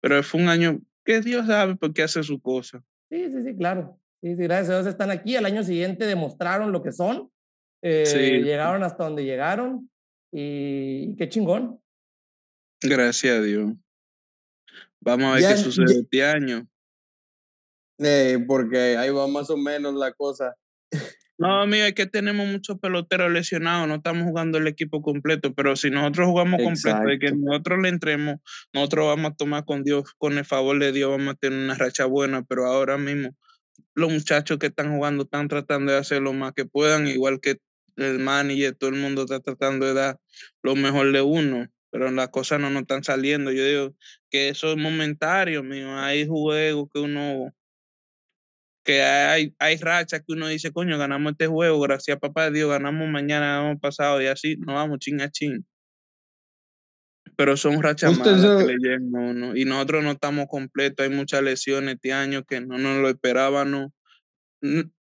[0.01, 2.83] Pero fue un año que Dios sabe por qué hace su cosa.
[3.09, 4.01] Sí, sí, sí, claro.
[4.21, 5.37] Sí, sí, gracias a Dios están aquí.
[5.37, 7.31] Al año siguiente demostraron lo que son.
[7.83, 9.89] Eh, llegaron hasta donde llegaron.
[10.33, 11.81] Y qué chingón.
[12.83, 13.73] Gracias a Dios.
[15.01, 16.69] Vamos a ver qué sucede este año.
[17.99, 20.55] Eh, porque ahí va más o menos la cosa.
[21.39, 25.77] No, amigo, es que tenemos muchos peloteros lesionados, no estamos jugando el equipo completo, pero
[25.77, 28.37] si nosotros jugamos completo, de que nosotros le entremos,
[28.73, 31.75] nosotros vamos a tomar con Dios, con el favor de Dios, vamos a tener una
[31.75, 33.37] racha buena, pero ahora mismo
[33.95, 37.59] los muchachos que están jugando están tratando de hacer lo más que puedan, igual que
[37.97, 40.19] el manager, todo el mundo está tratando de dar
[40.63, 43.53] lo mejor de uno, pero las cosas no nos están saliendo.
[43.53, 43.97] Yo digo
[44.31, 45.97] que eso es momentario, mío.
[45.99, 47.53] Hay juegos que uno,
[48.85, 52.71] que hay, hay rachas que uno dice, coño, ganamos este juego, gracias a papá Dios,
[52.71, 55.65] ganamos mañana, ganamos pasado, y así nos vamos ching a ching.
[57.37, 59.57] Pero son rachas malas que le uno.
[59.57, 63.91] Y nosotros no estamos completos, hay muchas lesiones este año que no nos lo esperábamos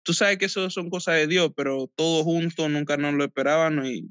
[0.05, 3.87] tú sabes que eso son cosas de Dios, pero todos juntos nunca nos lo esperábamos
[3.87, 4.09] y,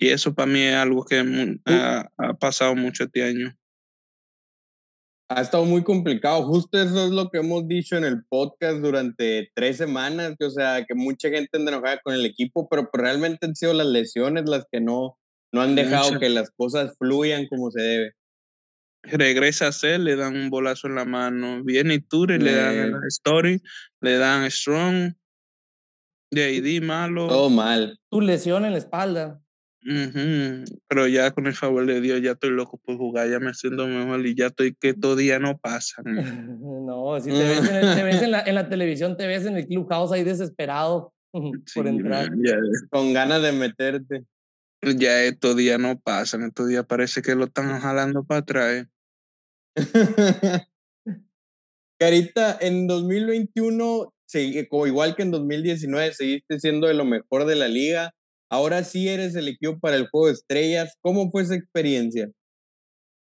[0.00, 1.22] y eso para mí es algo que
[1.66, 2.10] ha,
[2.40, 3.54] pasado mucho este año.
[5.28, 6.42] Ha estado muy complicado.
[6.42, 10.50] Justo eso es lo que hemos dicho en el podcast durante tres semanas, que, o
[10.50, 13.86] sea, que mucha gente anda enojada con el equipo, pero pues, realmente han sido las
[13.86, 15.18] lesiones las que no,
[15.52, 18.14] no han dejado que las cosas fluyan como se debe
[19.02, 21.62] regresa a ser, le dan un bolazo en la mano.
[21.64, 23.62] Viene Ture, le dan la Story,
[24.00, 25.14] le dan Strong,
[26.30, 27.28] de ID malo.
[27.28, 27.98] Todo mal.
[28.10, 29.40] Tu lesión en la espalda.
[29.82, 33.86] Pero ya con el favor de Dios, ya estoy loco por jugar, ya me siento
[33.86, 36.02] mejor y ya estoy que todo día no pasa.
[36.04, 40.24] no, si te ves, en, la, en, la, televisión, te ves en el clubhouse ahí
[40.24, 41.14] desesperado
[41.74, 42.28] por entrar.
[42.90, 44.24] con ganas de meterte.
[44.82, 48.86] Ya estos días no pasan, estos días parece que lo están jalando para atrás.
[51.98, 54.14] Carita, en 2021,
[54.70, 58.14] como igual que en 2019, seguiste siendo de lo mejor de la liga.
[58.50, 60.96] Ahora sí eres el equipo para el juego de estrellas.
[61.00, 62.28] ¿Cómo fue esa experiencia?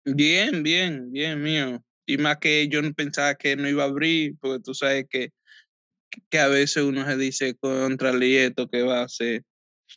[0.05, 1.83] Bien, bien, bien, mío.
[2.07, 5.31] Y más que yo no pensaba que no iba a abrir, porque tú sabes que,
[6.31, 9.43] que a veces uno se dice contra Lieto que va a hacer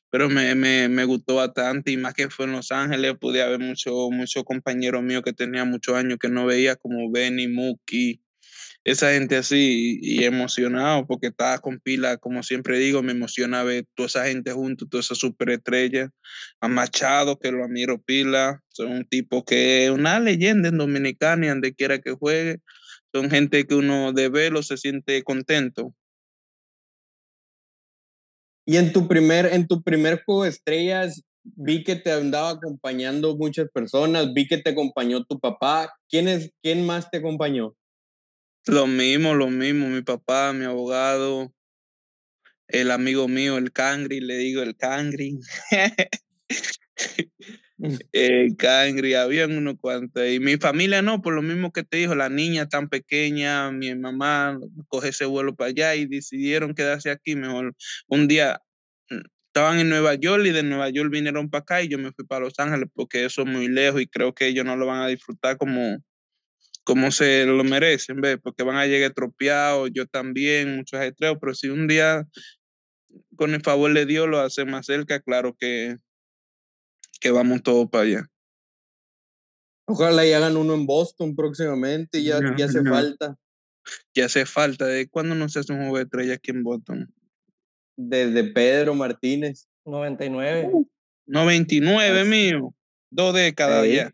[0.10, 3.60] pero me, me, me, gustó bastante y más que fue en Los Ángeles, pude haber
[3.60, 8.22] muchos mucho compañeros míos que tenía muchos años que no veía, como Benny, Muki,
[8.84, 13.86] esa gente así y, emocionado porque estaba con pila, como siempre digo, me emociona ver
[13.96, 16.10] toda esa gente junto, toda esa superestrella,
[16.62, 21.46] a Machado, que lo admiro pila, son un tipo que es una leyenda en Dominicana
[21.46, 22.60] y donde quiera que juegue,
[23.14, 25.94] son gente que uno de verlo se siente contento
[28.70, 33.36] y en tu primer, en tu primer juego de estrellas, vi que te andaba acompañando
[33.36, 35.92] muchas personas, vi que te acompañó tu papá.
[36.08, 37.74] ¿Quién, es, quién más te acompañó?
[38.68, 41.54] Lo mismo, lo mismo, mi papá, mi abogado,
[42.70, 45.40] el amigo mío, el Cangri, le digo el Cangri.
[48.12, 50.24] el Cangri, habían unos cuantos.
[50.30, 53.94] Y mi familia no, por lo mismo que te dijo, la niña tan pequeña, mi
[53.96, 57.36] mamá coge ese vuelo para allá y decidieron quedarse aquí.
[57.36, 57.76] Mejor
[58.08, 58.62] un día
[59.10, 62.12] mm, estaban en Nueva York y de Nueva York vinieron para acá y yo me
[62.12, 64.86] fui para Los Ángeles porque eso es muy lejos y creo que ellos no lo
[64.86, 65.98] van a disfrutar como,
[66.90, 68.40] como se lo merecen, ¿ves?
[68.42, 72.28] Porque van a llegar tropeados, yo también, muchos estreos, pero si un día
[73.36, 75.98] con el favor de Dios lo hace más cerca, claro que,
[77.22, 78.26] que vamos todos para allá.
[79.86, 83.38] Ojalá y hagan uno en Boston próximamente, ya, ya hace falta.
[84.16, 84.88] Ya hace falta.
[84.88, 87.14] ¿De cuándo no se hace un juego de estrella aquí en Boston?
[87.96, 89.68] Desde Pedro Martínez.
[89.86, 90.72] 99.
[91.28, 92.74] 99, mío.
[93.12, 94.12] Dos décadas ya.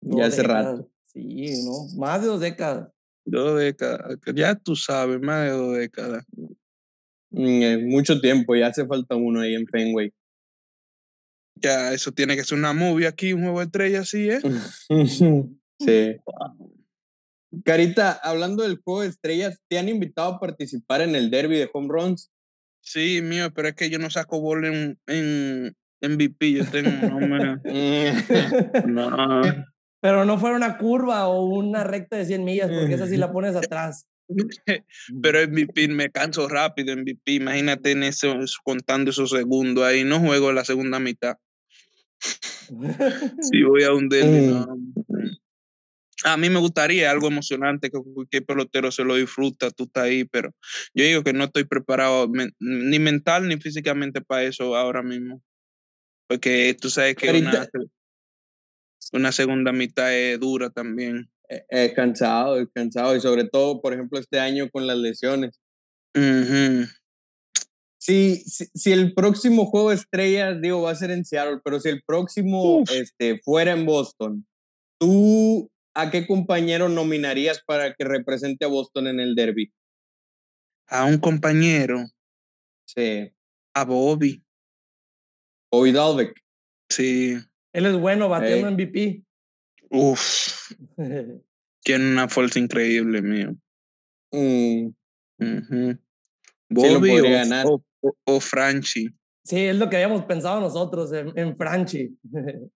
[0.00, 0.91] ya hace rato.
[1.12, 1.86] Sí, ¿no?
[1.98, 2.88] Más de dos décadas.
[3.24, 4.18] Dos décadas.
[4.34, 6.24] Ya tú sabes, más de dos décadas.
[7.30, 10.12] Mm, mucho tiempo, ya hace falta uno ahí en Fenway.
[11.54, 14.40] Ya, eso tiene que ser una movie aquí, un juego de estrella así, ¿eh?
[15.78, 16.16] sí.
[17.64, 21.70] Carita, hablando del juego de estrellas, ¿te han invitado a participar en el derby de
[21.72, 22.30] home runs?
[22.80, 26.90] Sí, mío, pero es que yo no saco bola en, en MVP, yo tengo
[28.86, 29.42] no.
[30.02, 33.32] Pero no fuera una curva o una recta de 100 millas, porque esa sí la
[33.32, 34.08] pones atrás.
[35.22, 37.34] Pero MVP me canso rápido, MVP.
[37.34, 38.34] Imagínate en eso,
[38.64, 40.02] contando esos segundos ahí.
[40.02, 41.36] No juego la segunda mitad.
[42.18, 45.36] si voy a un derby, mm.
[46.24, 50.24] A mí me gustaría algo emocionante, que cualquier pelotero se lo disfruta, tú estás ahí,
[50.24, 50.54] pero
[50.94, 55.42] yo digo que no estoy preparado ni mental ni físicamente para eso ahora mismo.
[56.28, 57.68] Porque tú sabes que una,
[59.12, 61.30] una segunda mitad es dura también.
[61.68, 63.14] Es cansado, es cansado.
[63.14, 65.60] Y sobre todo, por ejemplo, este año con las lesiones.
[67.98, 71.90] si, si, el próximo juego de estrellas, digo, va a ser en Seattle, pero si
[71.90, 74.46] el próximo este, fuera en Boston,
[74.98, 79.72] ¿tú a qué compañero nominarías para que represente a Boston en el derby?
[80.88, 82.06] A un compañero.
[82.86, 83.30] Sí.
[83.74, 84.42] A Bobby.
[85.70, 86.38] Bobby Dalbeck.
[86.90, 87.36] Sí.
[87.72, 89.22] Él es bueno batiendo MVP.
[89.90, 90.72] Uf.
[91.84, 93.56] Tiene una fuerza increíble, mío.
[94.30, 94.88] Mm,
[96.70, 97.66] Bobby podría o, ganar.
[97.66, 99.08] o, o- o Franchi.
[99.44, 102.16] Sí, es lo que habíamos pensado nosotros en, en Franchi.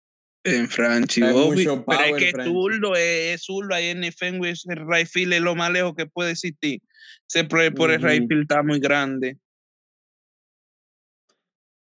[0.47, 1.65] En Franchi, Hay Bobby.
[1.65, 2.51] mucho Pero es power, que Franchi.
[2.51, 3.73] zurdo, es, es zurdo.
[3.73, 6.81] Ahí en el Fenway, ese right field es lo más lejos que puede existir.
[7.27, 9.39] Ese por, por el right field está muy grande.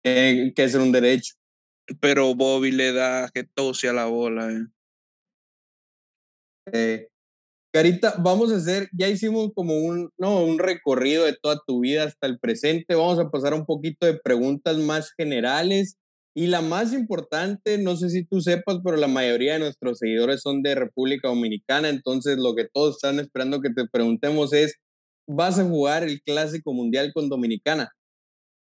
[0.02, 1.34] eh, que es un derecho.
[2.00, 4.50] Pero Bobby le da que tose a la bola.
[4.52, 4.66] eh.
[6.72, 7.08] Eh,
[7.72, 12.04] Carita, vamos a hacer, ya hicimos como un, no, un recorrido de toda tu vida
[12.04, 12.94] hasta el presente.
[12.96, 15.96] Vamos a pasar un poquito de preguntas más generales.
[16.36, 20.42] Y la más importante, no sé si tú sepas, pero la mayoría de nuestros seguidores
[20.42, 21.88] son de República Dominicana.
[21.90, 24.76] Entonces, lo que todos están esperando que te preguntemos es:
[25.28, 27.90] ¿vas a jugar el Clásico Mundial con Dominicana?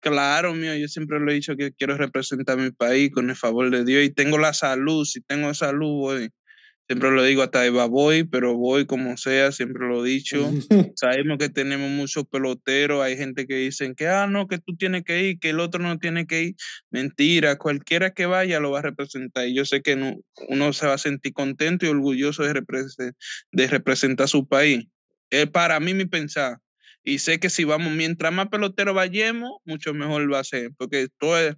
[0.09, 3.35] Claro, mío, yo siempre lo he dicho que quiero representar a mi país con el
[3.35, 6.31] favor de Dios y tengo la salud, si tengo salud, voy.
[6.89, 10.53] Siempre lo digo, hasta Eva voy, pero voy como sea, siempre lo he dicho.
[10.97, 15.03] Sabemos que tenemos muchos peloteros, hay gente que dicen que, ah, no, que tú tienes
[15.03, 16.55] que ir, que el otro no tiene que ir.
[16.93, 19.49] Mentira, cualquiera que vaya lo va a representar.
[19.49, 20.15] Y yo sé que no,
[20.49, 23.15] uno se va a sentir contento y orgulloso de, represe-
[23.51, 24.87] de representar su país.
[25.31, 26.59] Es para mí mi pensar.
[27.09, 30.73] Y sé que si vamos, mientras más peloteros vayamos, mucho mejor va a ser.
[30.77, 31.55] Porque todo es,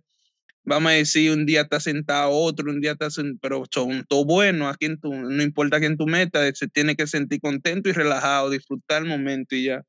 [0.62, 4.26] vamos a decir, un día está sentado otro, un día está sentado, pero son todos
[4.26, 4.70] buenos.
[4.70, 8.50] A quien tú, no importa quién tú metas, se tiene que sentir contento y relajado,
[8.50, 9.82] disfrutar el momento y ya.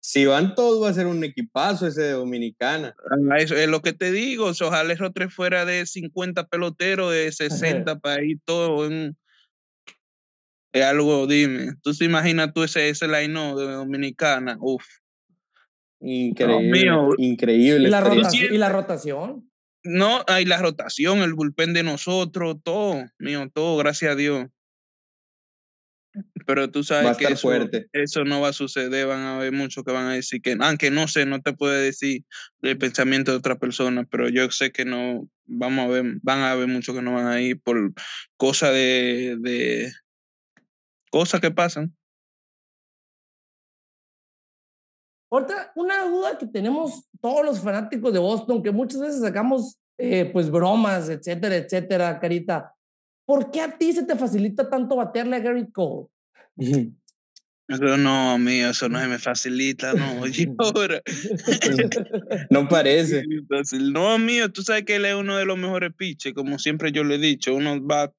[0.00, 2.96] Si van todos, va a ser un equipazo ese de Dominicana.
[3.30, 4.50] Ah, Eso es lo que te digo.
[4.60, 7.30] Ojalá esos tres fuera de 50 peloteros, de
[7.86, 9.16] 60 para ir todo en.
[10.72, 11.74] Es algo, dime.
[11.82, 14.56] Tú te imaginas tú ese, ese line de Dominicana.
[14.60, 14.84] Uf.
[16.00, 16.70] Increíble.
[16.70, 17.08] mío.
[17.18, 17.88] Increíble.
[17.88, 19.50] ¿Y la, rotación, ¿Y la rotación?
[19.82, 24.46] No, hay la rotación, el bullpen de nosotros, todo, mío, todo, gracias a Dios.
[26.46, 27.86] Pero tú sabes que eso, fuerte.
[27.92, 30.90] eso no va a suceder, van a haber muchos que van a decir que, aunque
[30.90, 32.24] no sé, no te puede decir
[32.62, 36.50] el pensamiento de otra persona, pero yo sé que no, vamos a ver, van a
[36.50, 37.92] haber muchos que no van a ir por
[38.36, 39.92] cosas de, de
[41.10, 41.94] cosas que pasan.
[45.30, 50.28] Ahorita, una duda que tenemos todos los fanáticos de Boston, que muchas veces sacamos eh,
[50.32, 52.74] pues bromas, etcétera, etcétera, Carita.
[53.26, 56.08] ¿Por qué a ti se te facilita tanto batearle a Gary Cole?
[57.68, 61.00] No, mío, eso no se me facilita, no, oye, ahora.
[62.50, 63.22] no parece.
[63.92, 67.04] No, mío, tú sabes que él es uno de los mejores pitches, como siempre yo
[67.04, 67.54] le he dicho.
[67.54, 68.12] Uno va,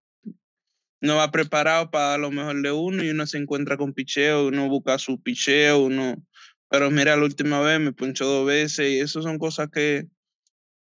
[1.01, 4.69] no va preparado para lo mejor de uno y uno se encuentra con picheo, uno
[4.69, 6.23] busca su picheo, uno.
[6.69, 10.05] Pero mira, la última vez me punchó dos veces y eso son cosas que,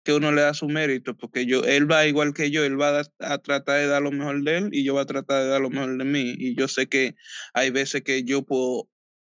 [0.03, 3.03] que uno le da su mérito, porque yo, él va igual que yo, él va
[3.19, 5.61] a, tratar de dar lo mejor de él y yo voy a tratar de dar
[5.61, 6.33] lo mejor de mí.
[6.37, 7.15] Y yo sé que
[7.53, 8.89] hay veces que yo puedo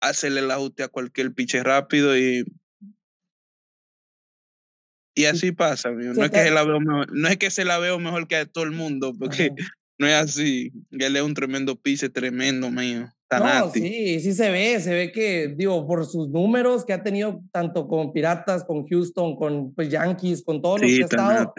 [0.00, 2.44] hacerle el ajuste a cualquier piche rápido y
[5.14, 6.14] y así pasa, amigo.
[6.14, 8.36] No es, que se la veo mejor, no es que se la veo mejor que
[8.36, 9.50] a todo el mundo, porque.
[9.98, 10.72] No es así.
[10.90, 13.00] Él es un tremendo piche, tremendo, mío.
[13.00, 13.80] No, Tanati.
[13.80, 17.86] sí, sí se ve, se ve que, digo, por sus números que ha tenido tanto
[17.86, 21.52] con Piratas, con Houston, con pues, Yankees, con todos los Sí, que ha estado,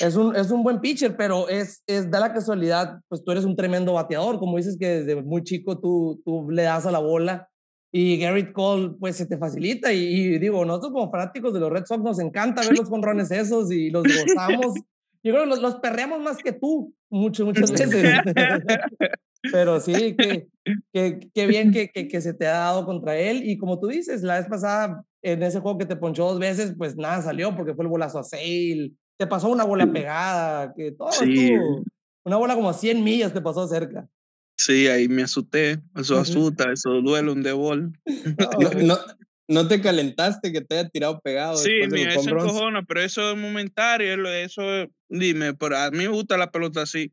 [0.00, 3.44] es un, es un buen pitcher, pero es, es da la casualidad, pues tú eres
[3.44, 6.98] un tremendo bateador, como dices que desde muy chico tú, tú le das a la
[6.98, 7.48] bola
[7.92, 11.70] y Garrett Cole pues se te facilita y, y digo, nosotros como fanáticos de los
[11.70, 14.02] Red Sox nos encanta ver los conrones esos y los
[14.34, 14.74] gozamos.
[15.24, 17.92] Yo creo que los, los perreamos más que tú, mucho, muchas veces.
[19.52, 20.48] Pero sí, que,
[20.92, 23.42] que, que bien que, que, que se te ha dado contra él.
[23.48, 26.74] Y como tú dices, la vez pasada, en ese juego que te ponchó dos veces,
[26.76, 28.92] pues nada salió porque fue el bolazo a Sale.
[29.18, 31.52] Te pasó una bola pegada, que todo Sí.
[31.52, 31.84] estuvo-
[32.24, 34.08] Una bola como a 100 millas te pasó cerca.
[34.56, 35.80] Sí, ahí me asusté.
[35.96, 37.92] Eso asusta, eso duele un de bol.
[38.58, 38.98] No, no,
[39.52, 41.56] no te calentaste que te haya tirado pegado.
[41.56, 46.08] Sí, mira, eso encojona, pero eso es momentario, eso, es- dime, pero a mí me
[46.08, 47.12] gusta la pelota así.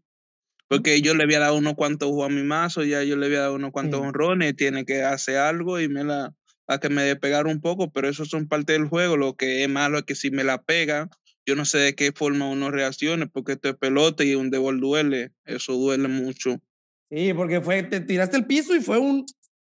[0.67, 3.39] Porque yo le había dado unos cuantos juegos a mi mazo, ya yo le había
[3.39, 4.03] dado unos cuantos Mm.
[4.03, 6.33] honrones, tiene que hacer algo y me la,
[6.67, 9.17] a que me despegar un poco, pero eso son parte del juego.
[9.17, 11.09] Lo que es malo es que si me la pega,
[11.47, 14.79] yo no sé de qué forma uno reaccione, porque esto es pelota y un debol
[14.79, 16.59] duele, eso duele mucho.
[17.09, 19.25] Sí, porque fue, te tiraste el piso y fue un.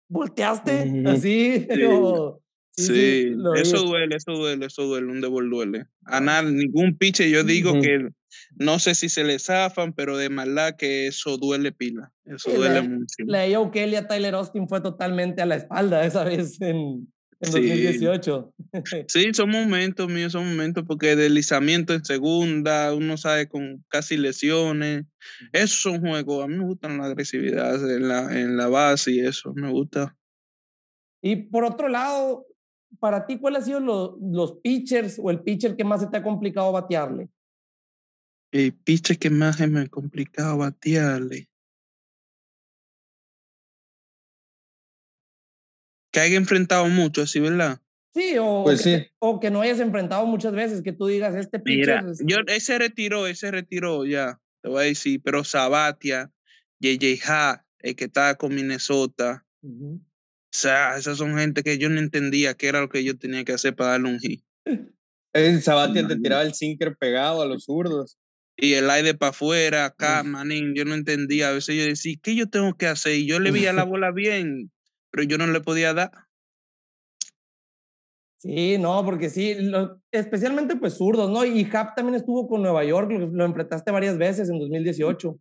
[0.09, 1.67] Volteaste así.
[1.83, 2.41] como-
[2.77, 3.61] Sí, sí, lo vi.
[3.61, 5.87] eso duele, eso duele, eso duele, un debol duele.
[6.07, 7.81] A nada, ningún piche, yo digo Ujú.
[7.83, 8.09] que
[8.57, 12.57] no sé si se le zafan, pero de maldad que eso duele pila, eso Sí,
[12.57, 13.15] duele la- mucho.
[13.27, 16.77] La Joe Kelly a Tyler Austin fue totalmente a la espalda esa vez en,
[17.41, 18.53] en 2018.
[19.07, 25.05] Sí, son momentos míos, son momentos porque deslizamiento en segunda, uno sabe con casi lesiones.
[25.53, 26.43] Esos son juegos.
[26.45, 30.17] A mí me gustan la agresividad en la, en la base y eso, me gusta.
[31.23, 32.47] Y por otro lado,
[33.01, 36.17] para ti, ¿cuáles han sido los, los pitchers o el pitcher que más se te
[36.17, 37.29] ha complicado batearle?
[38.53, 41.49] El pitcher que más se me ha complicado batearle.
[46.13, 47.81] Que haya enfrentado mucho, así, ¿verdad?
[48.15, 49.07] Sí, o, Pues que, sí.
[49.19, 52.37] o que no hayas enfrentado muchas veces, que tú digas, este pitcher Mira, es- yo,
[52.47, 56.31] ese retiró, ese retiró ya, te voy a decir, pero Sabatia,
[56.81, 60.01] JJ Ha, el que estaba con Minnesota, Ujú.
[60.01, 60.14] o
[60.57, 63.53] sea, esas son gente que yo no entendía qué era lo que yo tenía que
[63.53, 64.45] hacer para darle un hit.
[65.33, 68.17] El Sabatia te tiraba el sinker pegado a los zurdos.
[68.57, 71.49] Y el aire para afuera, acá, manín, yo no entendía.
[71.49, 73.17] A veces yo decía, ¿qué yo tengo que hacer?
[73.17, 74.71] Y yo le veía la bola bien,
[75.11, 76.13] pero yo no le podía dar.
[78.39, 81.45] Sí, no, porque sí, lo- especialmente pues zurdos, ¿no?
[81.45, 85.41] Y Hap también estuvo con Nueva York, lo, lo enfrentaste varias veces en 2018.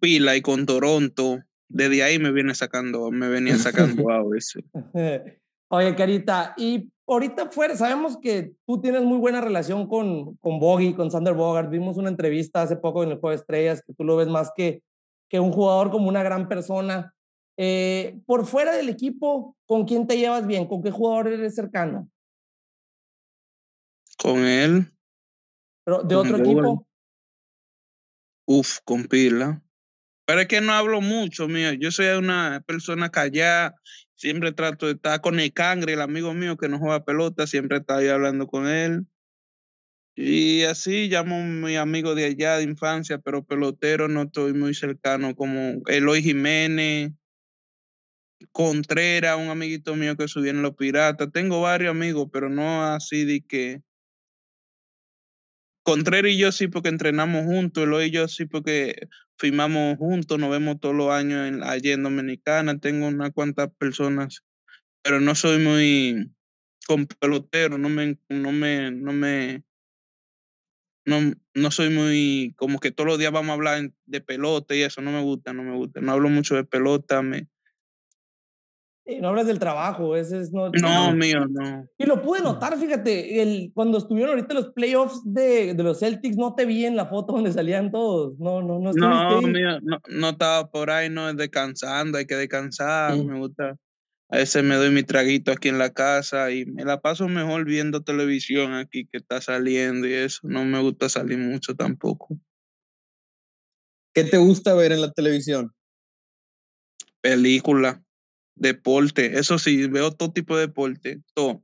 [0.00, 4.64] Pila y con Toronto, desde ahí me viene sacando, me venía sacando a veces.
[5.68, 10.94] Oye, Carita, y ahorita fuera, sabemos que tú tienes muy buena relación con, con Boggy,
[10.94, 11.70] con Sander Bogart.
[11.70, 14.52] Vimos una entrevista hace poco en el Juego de Estrellas que tú lo ves más
[14.54, 14.82] que,
[15.28, 17.14] que un jugador como una gran persona.
[17.56, 20.66] Eh, por fuera del equipo, ¿con quién te llevas bien?
[20.66, 22.08] ¿Con qué jugador eres cercano?
[24.18, 24.92] Con él,
[25.84, 26.86] Pero de Con otro equipo.
[28.46, 29.62] Uf, con pila.
[30.26, 31.72] Pero es que no hablo mucho, mío.
[31.72, 33.74] Yo soy una persona callada.
[34.16, 37.46] Siempre trato de estar con el cangre, el amigo mío que no juega pelota.
[37.46, 39.06] Siempre está ahí hablando con él.
[40.16, 44.74] Y así llamo a mi amigo de allá de infancia, pero pelotero no estoy muy
[44.74, 47.12] cercano, como Eloy Jiménez,
[48.50, 51.30] Contreras, un amiguito mío que subió en Los Piratas.
[51.32, 53.82] Tengo varios amigos, pero no así de que.
[55.86, 59.08] Contreras y yo sí porque entrenamos juntos, Eloy y yo sí porque
[59.38, 64.42] firmamos juntos, nos vemos todos los años en, allí en Dominicana, tengo unas cuantas personas,
[65.00, 66.32] pero no soy muy
[66.88, 69.62] con pelotero, no me, no me, no me,
[71.04, 71.18] no,
[71.54, 75.02] no soy muy, como que todos los días vamos a hablar de pelota y eso,
[75.02, 77.46] no me gusta, no me gusta, no hablo mucho de pelota, me,
[79.20, 80.70] no hablas del trabajo, ese es no.
[80.70, 81.86] no, mío, no.
[81.96, 86.36] Y lo pude notar, fíjate, el, cuando estuvieron ahorita los playoffs de, de los Celtics,
[86.36, 88.36] no te vi en la foto donde salían todos.
[88.38, 92.34] No, no, no estuviste No, mío, no, no estaba por ahí, no, descansando, hay que
[92.34, 93.76] descansar, me gusta.
[94.28, 97.64] A veces me doy mi traguito aquí en la casa y me la paso mejor
[97.64, 100.40] viendo televisión aquí que está saliendo y eso.
[100.42, 102.36] No me gusta salir mucho tampoco.
[104.12, 105.72] ¿Qué te gusta ver en la televisión?
[107.20, 108.02] Película,
[108.56, 111.62] deporte, eso sí, veo todo tipo de deporte, todo.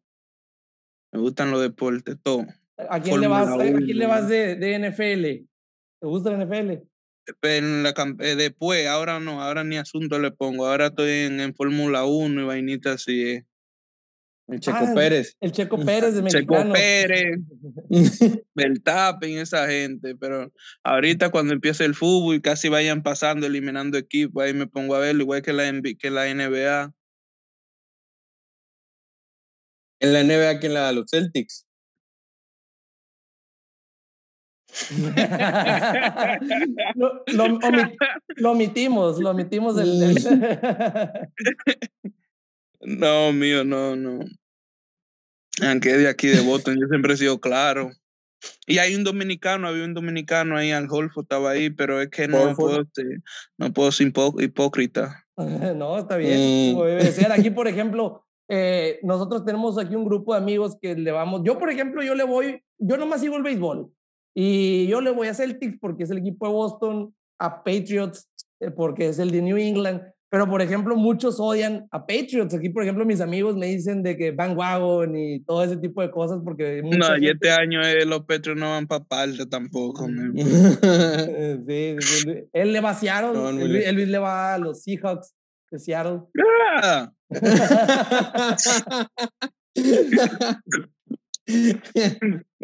[1.13, 2.47] Me gustan los deportes, todo.
[2.89, 5.47] ¿A quién le vas, a quién le vas de, de NFL?
[6.01, 6.83] ¿Te gusta la NFL?
[7.43, 10.67] En la, eh, después, ahora no, ahora ni asunto le pongo.
[10.67, 13.23] Ahora estoy en, en Fórmula 1 y vainita así.
[13.31, 13.47] eh.
[14.53, 15.37] El Checo Ah, Pérez.
[15.41, 16.75] El Checo Pérez de Checo mexicano.
[16.75, 17.39] Pérez,
[18.55, 20.53] Verstappen, esa gente, pero
[20.85, 24.99] ahorita cuando empiece el fútbol y casi vayan pasando, eliminando equipos, ahí me pongo a
[24.99, 25.65] verlo, igual que la,
[25.99, 26.93] que la NBA.
[30.01, 30.93] En la NBA, ¿quién la da?
[30.93, 31.67] Los Celtics.
[36.95, 37.97] lo, lo, omi-
[38.37, 40.15] lo omitimos, lo omitimos del-
[42.81, 44.19] No, mío, no, no.
[45.61, 47.91] Aunque de aquí de Boston, yo siempre he sido claro.
[48.67, 52.27] Y hay un dominicano, había un dominicano ahí, Al Holford estaba ahí, pero es que
[52.27, 53.23] no puedo, ser,
[53.59, 55.25] no puedo ser hipócrita.
[55.37, 56.75] no, está bien.
[56.75, 57.33] Mm.
[57.33, 61.43] Aquí, por ejemplo, eh, nosotros tenemos aquí un grupo de amigos que le vamos.
[61.45, 63.91] Yo, por ejemplo, yo le voy, yo nomás sigo el béisbol.
[64.35, 68.31] Y yo le voy a Celtics porque es el equipo de Boston, a Patriots
[68.61, 70.03] eh, porque es el de New England.
[70.33, 72.55] Pero, por ejemplo, muchos odian a Patriots.
[72.55, 76.01] Aquí, por ejemplo, mis amigos me dicen de que Van Wagon y todo ese tipo
[76.01, 80.09] de cosas porque No, y este año eh, los Petros no van para parte tampoco.
[80.09, 80.33] Eh,
[81.69, 82.35] Sí, sí, sí.
[82.55, 83.89] Él le va a Seattle, No, van muy el, Luis- lejos.
[83.91, 85.35] el Luis le va a los Seahawks
[85.71, 86.21] de Seattle.
[86.83, 87.13] Ah,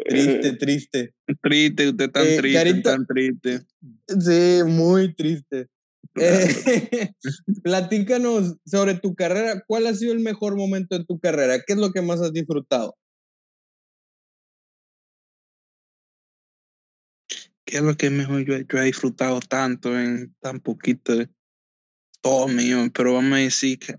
[0.07, 1.13] triste, triste.
[1.41, 2.89] triste, usted tan Eh, triste, Carito.
[2.89, 3.59] tan triste.
[4.07, 5.67] Sí, muy triste.
[6.15, 7.11] Eh,
[7.63, 9.63] platícanos sobre tu carrera.
[9.67, 11.59] ¿Cuál ha sido el mejor momento de tu carrera?
[11.65, 12.95] ¿Qué es lo que más has disfrutado?
[17.65, 21.15] ¿Qué es lo que mejor yo, yo he disfrutado tanto en tan poquito?
[21.15, 21.29] de-
[22.21, 23.95] Todo mío, pero vamos a decir que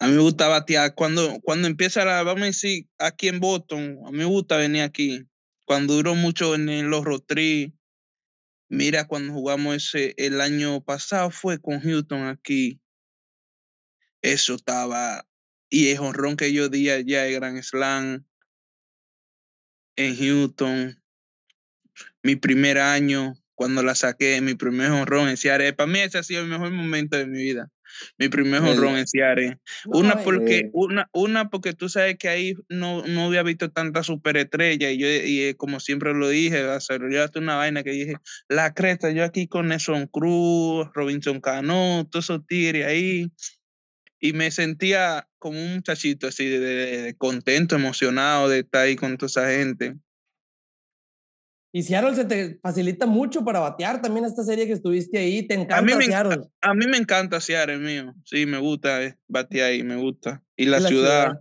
[0.00, 0.94] A mí me gusta batear.
[0.94, 4.82] Cuando, cuando empieza la, vamos a decir, aquí en Boston, a mí me gusta venir
[4.82, 5.24] aquí.
[5.66, 7.74] Cuando duró mucho en los Rotary,
[8.70, 12.80] mira, cuando jugamos ese, el año pasado fue con Houston aquí.
[14.22, 15.26] Eso estaba,
[15.68, 18.24] y el honrón que yo di allá de Grand Slam
[19.96, 21.02] en Houston,
[22.22, 25.74] mi primer año, cuando la saqué, mi primer honrón en Seattle.
[25.74, 27.70] Para mí ese ha sido el mejor momento de mi vida.
[28.18, 29.58] Mi primer honrón en Seattle.
[29.86, 34.90] una porque, una, una porque tú sabes que ahí no, no había visto tanta superestrella
[34.90, 36.96] y yo, y eh, como siempre lo dije, hasta
[37.38, 38.14] una vaina que dije,
[38.48, 43.30] la cresta, yo aquí con Nelson Cruz, Robinson Cano, todos esos tigres ahí.
[44.22, 49.28] Y me sentía como un muchachito así, de contento, emocionado de estar ahí con toda
[49.28, 49.96] esa gente.
[51.72, 55.46] Y Seattle se te facilita mucho para batear también esta serie que estuviste ahí.
[55.46, 56.48] Te encanta a mí me, Seattle.
[56.60, 58.14] A, mí me encanta Seattle, mío.
[58.24, 60.42] Sí, me gusta eh, batear ahí, me gusta.
[60.56, 61.40] Y la, ciudad,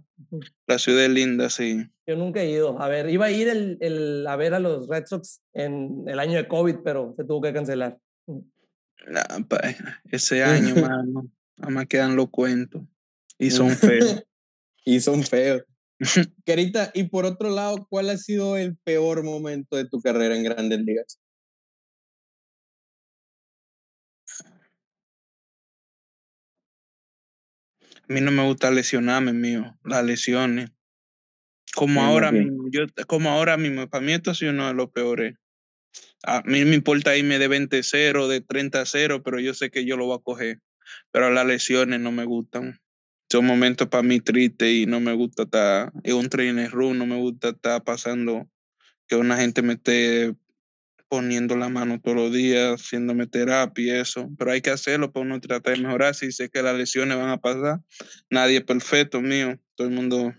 [0.67, 1.83] la ciudad es linda, sí.
[2.05, 2.79] Yo nunca he ido.
[2.79, 6.19] A ver, iba a ir el, el, a ver a los Red Sox en el
[6.19, 7.97] año de COVID, pero se tuvo que cancelar.
[10.11, 12.83] ese año, mano, nada más quedan los cuentos.
[13.39, 14.23] Y son feos.
[14.85, 15.63] y son feos.
[16.45, 20.43] Carita, y por otro lado, ¿cuál ha sido el peor momento de tu carrera en
[20.43, 21.19] Grandes Ligas?
[28.09, 30.71] A mí no me gusta lesionarme, mío, las lesiones.
[31.75, 34.89] Como ahora mismo, yo, como ahora mismo, para mí esto ha sido uno de los
[34.91, 35.35] peores.
[36.23, 40.07] A mí me importa irme de 20-0, de 30-0, pero yo sé que yo lo
[40.07, 40.59] voy a coger.
[41.11, 42.79] Pero las lesiones no me gustan
[43.31, 47.05] son momentos para mí tristes y no me gusta estar en un trainer room, no
[47.05, 48.49] me gusta estar pasando
[49.07, 50.35] que una gente me esté
[51.07, 55.25] poniendo la mano todos los días, haciéndome terapia y eso, pero hay que hacerlo para
[55.25, 56.13] uno tratar de mejorar.
[56.13, 57.79] Si sé que las lesiones van a pasar,
[58.29, 60.33] nadie es perfecto, mío, todo el mundo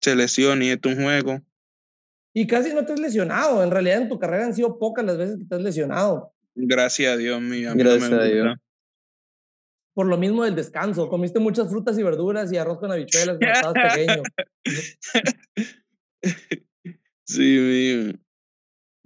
[0.00, 1.40] se lesiona y esto es un juego.
[2.32, 5.18] Y casi no te has lesionado, en realidad en tu carrera han sido pocas las
[5.18, 6.32] veces que te has lesionado.
[6.54, 7.72] Gracias a Dios, mío.
[7.74, 8.56] Gracias a Dios
[9.94, 11.08] por lo mismo del descanso.
[11.08, 14.22] Comiste muchas frutas y verduras y arroz con habichuelas cuando estabas pequeño.
[17.24, 18.18] Sí, mío.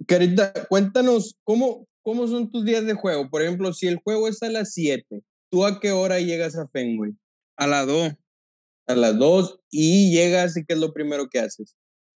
[0.07, 3.29] Carita, cuéntanos, ¿cómo, ¿cómo son tus días de juego?
[3.29, 5.21] Por ejemplo, si el juego es a las 7,
[5.51, 7.13] ¿tú a qué hora llegas a Fenway?
[7.55, 8.13] A las 2.
[8.87, 11.75] A las 2 y llegas y ¿qué es lo primero que haces?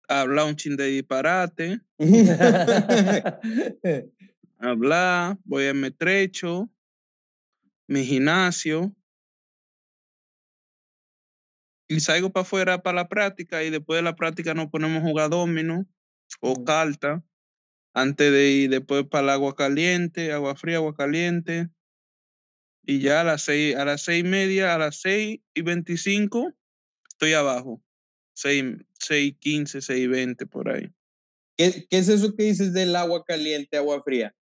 [0.08, 1.82] Hablar un chin de disparate.
[4.60, 6.70] Hablar, voy a metrecho
[7.88, 8.94] mi gimnasio.
[11.90, 15.08] Y salgo para afuera para la práctica y después de la práctica nos ponemos a
[15.08, 15.88] jugar domino
[16.42, 17.24] o carta
[17.94, 21.70] antes de ir después para el agua caliente, agua fría, agua caliente.
[22.84, 26.54] Y ya a las seis, a las seis y media, a las seis y veinticinco,
[27.10, 27.84] estoy abajo.
[28.34, 28.64] Seis,
[29.00, 30.94] seis quince, seis veinte, por ahí.
[31.58, 34.36] ¿Qué, ¿Qué, es eso que dices del agua caliente, agua fría?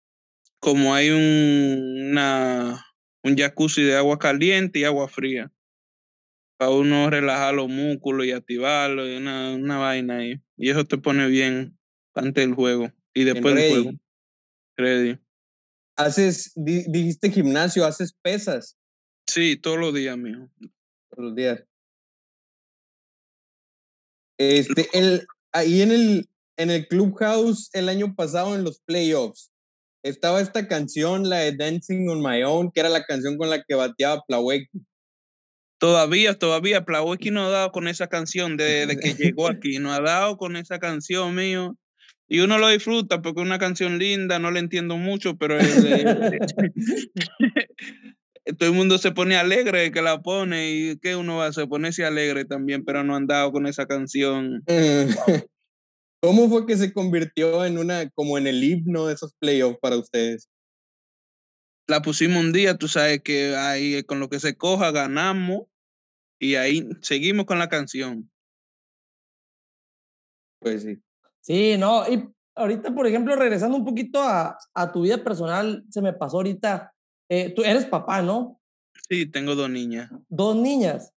[0.59, 2.85] Como hay un, una,
[3.25, 5.51] un jacuzzi de agua caliente y agua fría.
[6.57, 10.39] Para uno relajar los músculos y activarlo, y una, una vaina ahí.
[10.55, 11.77] Y eso te pone bien
[12.13, 13.91] antes del juego y después del juego.
[14.77, 15.17] Ready.
[15.97, 18.77] Haces, dijiste gimnasio, haces pesas.
[19.27, 20.47] Sí, todos los días, mijo.
[21.09, 21.63] Todos los días.
[24.37, 29.51] Este, el, ahí en el, en el Clubhouse el año pasado en los playoffs,
[30.05, 33.63] estaba esta canción, la de Dancing on My Own, que era la canción con la
[33.63, 34.85] que bateaba Plawecki.
[35.79, 39.99] Todavía, todavía, Plawecki no ha dado con esa canción desde que llegó aquí, no ha
[39.99, 41.75] dado con esa canción mío.
[42.27, 45.57] Y uno lo disfruta porque es una canción linda, no le entiendo mucho, pero
[48.57, 51.67] todo el mundo se pone alegre que la pone y que uno va a se
[51.67, 54.63] ponerse alegre también, pero no han dado con esa canción.
[56.21, 59.97] ¿Cómo fue que se convirtió en una, como en el himno de esos playoffs para
[59.97, 60.49] ustedes?
[61.87, 65.67] La pusimos un día, tú sabes que ahí con lo que se coja ganamos
[66.39, 68.31] y ahí seguimos con la canción.
[70.59, 70.97] Pues sí.
[71.41, 76.01] Sí, no, y ahorita, por ejemplo, regresando un poquito a, a tu vida personal, se
[76.01, 76.91] me pasó ahorita,
[77.29, 78.59] eh, tú eres papá, ¿no?
[79.07, 80.09] Sí, tengo dos niñas.
[80.27, 81.13] ¿Dos niñas?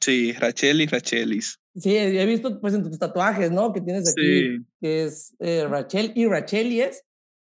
[0.00, 1.58] Sí, Rachel y Rachelis.
[1.76, 3.72] Sí, he visto pues en tus tatuajes, ¿no?
[3.72, 7.04] Que tienes aquí, que es eh, Rachel y Rachelies.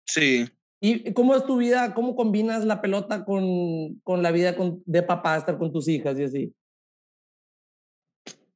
[0.06, 0.50] Sí.
[0.80, 1.94] ¿Y cómo es tu vida?
[1.94, 6.18] ¿Cómo combinas la pelota con, con la vida con, de papá, estar con tus hijas
[6.20, 6.54] y así?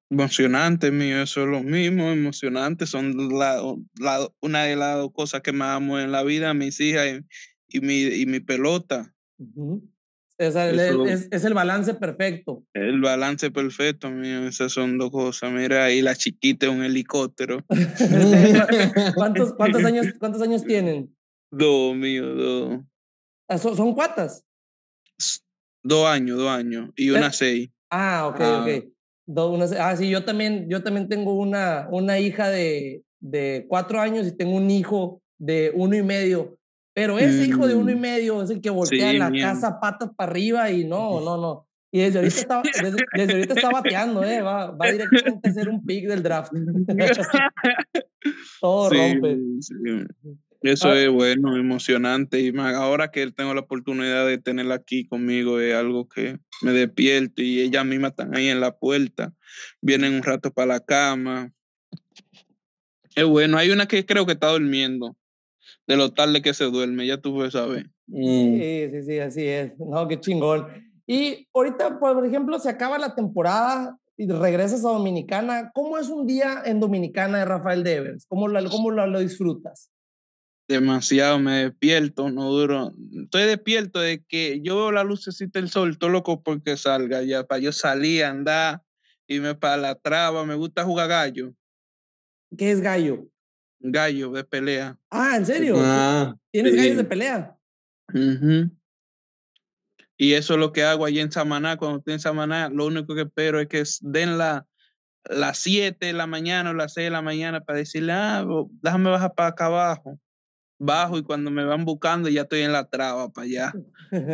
[0.09, 2.85] Emocionante, mío, eso es lo mismo, emocionante.
[2.85, 3.61] Son la,
[3.99, 7.21] la, una de las cosas que más amo en la vida, mis hijas
[7.67, 9.13] y, mi, y mi pelota.
[10.39, 12.63] Es, es, es, el balance perfecto.
[12.73, 14.47] El balance perfecto, mío.
[14.47, 15.51] Esas son dos cosas.
[15.51, 17.65] Mira, ahí la chiquita un helicóptero.
[19.15, 21.15] ¿Cuántos, cuántos, años, ¿Cuántos años tienen?
[21.51, 22.79] Dos, mío, dos.
[23.47, 24.45] Ah, ¿Son, ¿Son cuatas?
[25.83, 26.91] Dos años, dos años.
[26.95, 27.69] Y una seis.
[27.89, 28.61] Ah, ok, ah.
[28.61, 28.85] ok.
[29.25, 33.99] Dos, una, ah, sí, yo también, yo también tengo una, una hija de, de cuatro
[33.99, 36.56] años y tengo un hijo de uno y medio.
[36.97, 37.99] Pero ese hijo de uno y mm.
[37.99, 41.67] medio es el que voltea la casa patas para arriba y no, no, no.
[41.91, 42.63] Y desde ahorita está,
[43.13, 44.41] desde, ahorita está bateando, ¿eh?
[44.41, 46.51] va, va, directamente a ser un pick del draft.
[48.61, 49.37] Todo rompe.
[50.63, 50.99] Eso ah.
[50.99, 52.41] es bueno, emocionante.
[52.41, 56.71] Y más ahora que tengo la oportunidad de tenerla aquí conmigo, es algo que me
[56.71, 59.35] despierto y ella misma están ahí en la puerta.
[59.83, 61.51] Vienen un rato para la cama.
[63.13, 63.59] Es bueno.
[63.59, 65.15] Hay una que creo que está durmiendo
[65.87, 67.89] de lo tarde que se duerme, ya tú puedes saber.
[68.07, 68.57] Mm.
[68.57, 69.79] Sí, sí, sí, así es.
[69.79, 70.67] No, qué chingón.
[71.07, 75.71] Y ahorita, por ejemplo, se acaba la temporada y regresas a Dominicana.
[75.73, 78.25] ¿Cómo es un día en Dominicana de Rafael Devers?
[78.27, 79.89] ¿Cómo lo, cómo lo, disfrutas?
[80.67, 82.91] Demasiado, me despierto, no duro.
[83.23, 87.45] Estoy despierto de que yo veo la lucecita del sol, todo loco porque salga ya,
[87.45, 88.81] para yo salir, andar,
[89.27, 91.53] irme para la traba, me gusta jugar gallo.
[92.57, 93.29] ¿Qué es gallo?
[93.79, 94.97] Gallo de pelea.
[95.09, 95.75] Ah, ¿en serio?
[95.77, 97.57] Ah, ¿Tienes gallos de pelea?
[100.17, 101.77] Y eso es lo que hago allí en Samaná.
[101.77, 104.65] Cuando estoy en Samaná, lo único que espero es que den la,
[105.25, 108.45] las 7 de la mañana o las 6 de la mañana para decirle, ah,
[108.81, 110.19] déjame bajar para acá abajo.
[110.79, 113.73] Bajo y cuando me van buscando ya estoy en la traba para allá,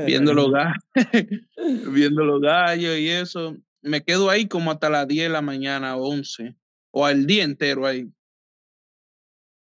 [0.06, 0.78] viendo los gallos,
[1.94, 3.58] viendo los gallos y eso.
[3.82, 6.56] Me quedo ahí como hasta las 10 de la mañana, 11,
[6.92, 8.10] o al día entero ahí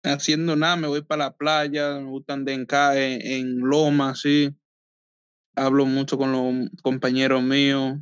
[0.03, 4.55] haciendo nada, me voy para la playa, me gustan de encajar en, Loma, así.
[5.55, 7.99] Hablo mucho con los compañeros míos,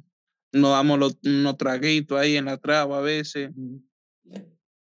[0.53, 3.51] nos damos los, unos traguitos ahí en la traba a veces.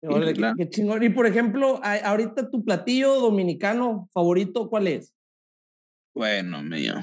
[0.01, 1.03] qué, chingón.
[1.03, 5.13] Y por ejemplo, ahorita tu platillo dominicano favorito, ¿cuál es?
[6.15, 6.95] Bueno, mío.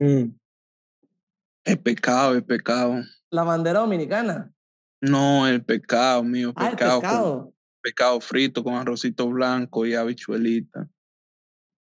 [0.00, 0.30] Mm.
[1.64, 3.02] El pecado, el pecado.
[3.30, 4.52] ¿La bandera dominicana?
[5.00, 6.52] No, el pecado, mío.
[6.56, 7.52] Ah, el pescado
[7.88, 10.86] pescado frito con arrocito blanco y habichuelita.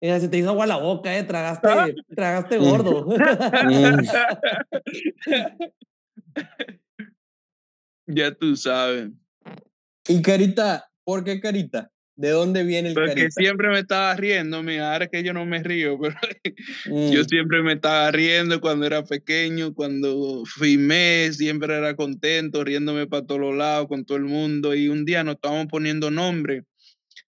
[0.01, 1.67] Mira, se te hizo agua la boca, eh, tragaste,
[2.15, 3.07] tragaste gordo.
[8.07, 9.09] ya tú sabes.
[10.07, 11.91] Y Carita, ¿por qué Carita?
[12.21, 15.63] ¿De dónde viene el Porque siempre me estaba riendo, mira, ahora que yo no me
[15.63, 16.15] río, pero
[16.85, 17.27] yo mm.
[17.27, 23.55] siempre me estaba riendo cuando era pequeño, cuando filmé, siempre era contento, riéndome para todos
[23.55, 26.65] lados, con todo el mundo, y un día nos estábamos poniendo nombre.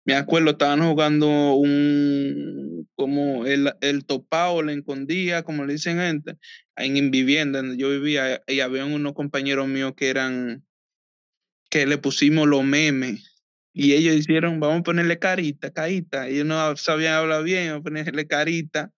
[0.05, 6.37] Me acuerdo, estaban jugando un, como el, el topado, la encondía, como le dicen gente,
[6.75, 10.63] en, vivienda donde yo vivía, y había unos compañeros míos que eran,
[11.71, 13.32] que le pusimos los memes
[13.73, 16.27] y ellos hicieron, vamos a ponerle carita, carita.
[16.27, 18.91] Ellos no sabían hablar bien, vamos a ponerle carita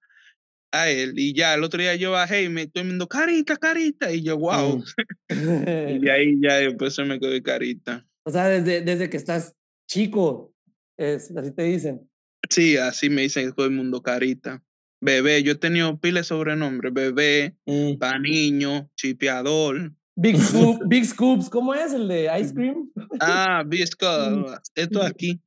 [0.72, 1.14] a él.
[1.16, 4.12] Y ya el otro día yo bajé y me estoy viendo carita, carita.
[4.12, 4.84] Y yo, wow.
[5.30, 6.04] Mm.
[6.04, 8.06] y ahí ya después se me quedó carita.
[8.26, 9.56] O sea, desde, desde que estás
[9.88, 10.54] chico,
[10.98, 12.10] es, así te dicen.
[12.50, 14.62] Sí, así me dicen todo el mundo carita.
[15.02, 16.94] Bebé, yo he tenido piles sobrenombres.
[16.94, 17.98] Bebé, mm.
[17.98, 19.94] pa' niño, chipeador.
[20.16, 22.92] Big, Scoop, Big Scoops, ¿cómo es el de Ice Cream?
[23.20, 25.40] Ah, Big Scoops, esto aquí.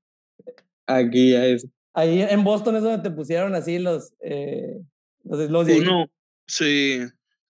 [0.87, 1.67] Aquí es.
[1.95, 4.13] Ahí en Boston es donde te pusieron así los...
[4.21, 4.81] Eh,
[5.25, 6.07] los, los Uno,
[6.47, 7.01] sí,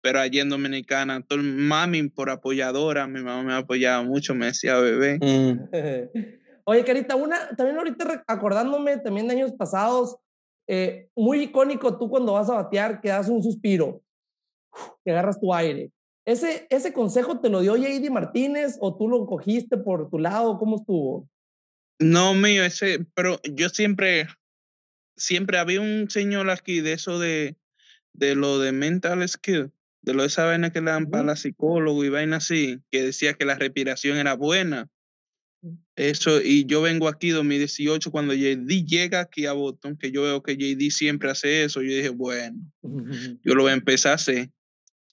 [0.00, 4.78] pero allí en Dominicana, todo, mami por apoyadora, mi mamá me apoyaba mucho, me decía
[4.78, 5.18] bebé.
[5.20, 5.68] Mm.
[6.64, 10.16] Oye, Carita, una, también ahorita acordándome también de años pasados,
[10.66, 14.02] eh, muy icónico tú cuando vas a batear, que das un suspiro,
[15.04, 15.90] que agarras tu aire.
[16.28, 20.58] ¿Ese, ¿Ese consejo te lo dio JD Martínez o tú lo cogiste por tu lado?
[20.58, 21.26] ¿Cómo estuvo?
[21.98, 24.28] No, mío, ese, pero yo siempre,
[25.16, 27.56] siempre había un señor aquí de eso de,
[28.12, 29.72] de lo de mental skill,
[30.02, 33.04] de lo de esa vaina que le dan para la psicólogo y vaina así, que
[33.04, 34.90] decía que la respiración era buena.
[35.62, 35.76] Mm.
[35.96, 40.42] Eso, y yo vengo aquí 2018 cuando JD llega aquí a Boston, que yo veo
[40.42, 42.58] que JD siempre hace eso, yo dije, bueno,
[43.42, 44.50] yo lo voy a empezar a hacer.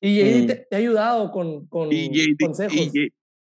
[0.02, 0.48] Y JD mm.
[0.48, 1.90] te, ha ayudado con, con
[2.40, 2.92] consejos.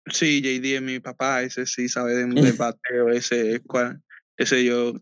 [0.06, 3.62] sí, JD es mi papá, ese sí sabe de, de bateo, ese,
[4.36, 4.94] ese yo.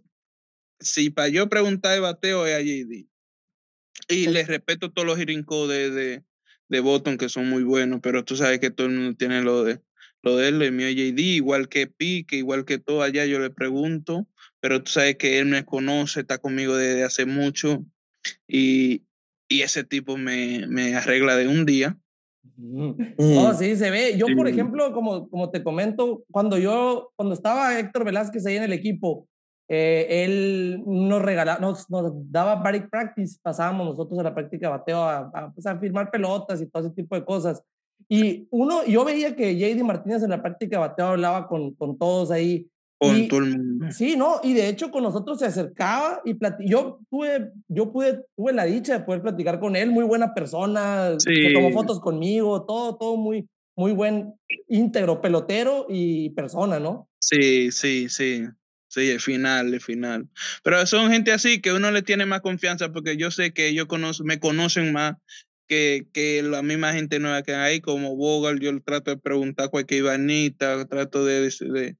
[0.80, 3.06] Sí, para yo preguntar de bateo es a JD.
[4.08, 6.24] Y les respeto todos los hirincos de, de,
[6.68, 9.64] de Boston que son muy buenos, pero tú sabes que todo el mundo tiene lo
[9.64, 9.80] de
[10.22, 13.50] lo de él, el mío JD, igual que Pique, igual que todo allá, yo le
[13.50, 14.26] pregunto,
[14.60, 17.84] pero tú sabes que él me conoce, está conmigo desde hace mucho
[18.46, 19.04] y,
[19.48, 21.96] y ese tipo me, me arregla de un día.
[22.56, 23.54] No, mm.
[23.56, 24.16] sí, se ve.
[24.16, 28.64] Yo, por ejemplo, como, como te comento, cuando yo, cuando estaba Héctor Velázquez ahí en
[28.64, 29.28] el equipo,
[29.68, 34.70] eh, él nos regalaba, nos, nos daba baric practice, pasábamos nosotros a la práctica de
[34.70, 37.62] bateo a, a, pues, a, firmar pelotas y todo ese tipo de cosas.
[38.08, 41.98] Y uno, yo veía que JD Martínez en la práctica de bateo hablaba con, con
[41.98, 42.66] todos ahí
[42.98, 43.86] con todo el mundo.
[43.90, 46.36] Sí, no, y de hecho con nosotros se acercaba y
[46.68, 51.14] yo tuve, yo pude, tuve la dicha de poder platicar con él, muy buena persona,
[51.18, 54.34] se tomó fotos conmigo, todo, todo muy, muy buen
[54.68, 57.08] íntegro, pelotero y persona, ¿no?
[57.20, 58.44] Sí, sí, sí.
[58.90, 60.28] Sí, el final, el final.
[60.64, 63.86] Pero son gente así que uno le tiene más confianza porque yo sé que ellos
[64.24, 65.16] me conocen más
[65.68, 70.00] que, que la misma gente nueva que hay, como Bogal, yo trato de preguntar cualquier
[70.00, 71.96] ibanita, trato de, de,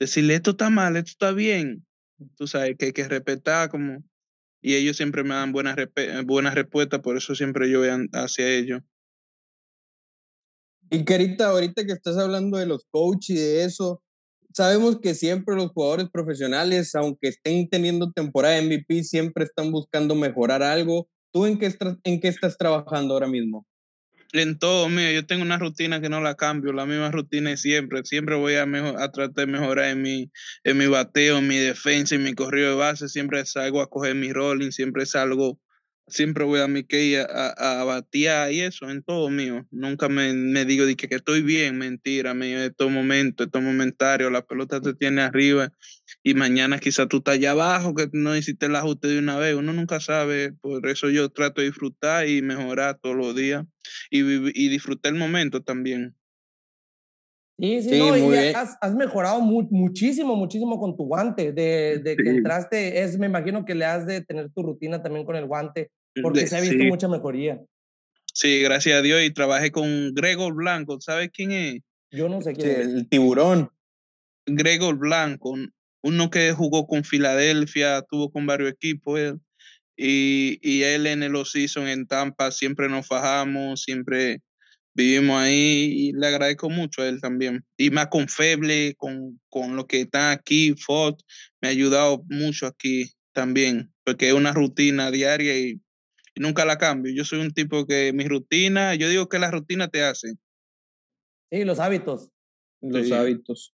[0.00, 1.86] decirle esto está mal, esto está bien.
[2.36, 4.02] Tú sabes que hay que respetar como...
[4.62, 5.76] Y ellos siempre me dan buenas,
[6.26, 8.82] buenas respuestas, por eso siempre yo voy hacia ellos.
[10.90, 14.02] Y Carita, ahorita que estás hablando de los coaches y de eso,
[14.52, 20.62] sabemos que siempre los jugadores profesionales, aunque estén teniendo temporada MVP, siempre están buscando mejorar
[20.62, 21.08] algo.
[21.32, 21.72] ¿Tú en qué,
[22.04, 23.66] en qué estás trabajando ahora mismo?
[24.32, 28.04] En todo, mío, yo tengo una rutina que no la cambio, la misma rutina siempre,
[28.04, 30.30] siempre voy a, mejor, a tratar de mejorar en mi,
[30.64, 34.14] en mi bateo, en mi defensa, en mi corrido de base, siempre salgo a coger
[34.14, 35.58] mi rolling, siempre salgo
[36.10, 39.66] siempre voy a mi que a, a, batear y eso, en todo mío.
[39.70, 43.62] Nunca me, me digo de que, que, estoy bien, mentira, mío, en estos momentos, estos
[43.62, 45.72] momentarios, la pelota te tiene arriba
[46.22, 49.54] y mañana quizá tú estás allá abajo, que no hiciste el ajuste de una vez,
[49.54, 53.64] uno nunca sabe, por eso yo trato de disfrutar y mejorar todos los días
[54.10, 56.14] y, y disfrutar el momento también.
[57.60, 61.52] Sí, sí, no, y has, has, mejorado muchísimo, muchísimo con tu guante.
[61.52, 65.26] De, de que entraste, es, me imagino que le has de tener tu rutina también
[65.26, 65.90] con el guante
[66.22, 67.60] porque se ha visto mucha mejoría.
[68.32, 69.22] Sí, gracias a Dios.
[69.22, 71.00] Y trabajé con Gregor Blanco.
[71.00, 71.80] ¿Sabes quién es?
[72.10, 72.86] Yo no sé quién es.
[72.86, 73.70] El tiburón.
[74.46, 75.54] Gregor Blanco,
[76.02, 79.20] uno que jugó con Filadelfia, tuvo con varios equipos.
[79.96, 84.40] y, y, él en el season en Tampa siempre nos fajamos, siempre
[84.94, 87.64] vivimos ahí y le agradezco mucho a él también.
[87.76, 91.16] Y más con Feble, con, con lo que está aquí, Ford,
[91.60, 95.80] me ha ayudado mucho aquí también, porque es una rutina diaria y
[96.40, 97.12] nunca la cambio.
[97.14, 100.34] Yo soy un tipo que mi rutina, yo digo que la rutina te hace.
[101.52, 102.30] Sí, los hábitos.
[102.80, 103.74] Los hábitos.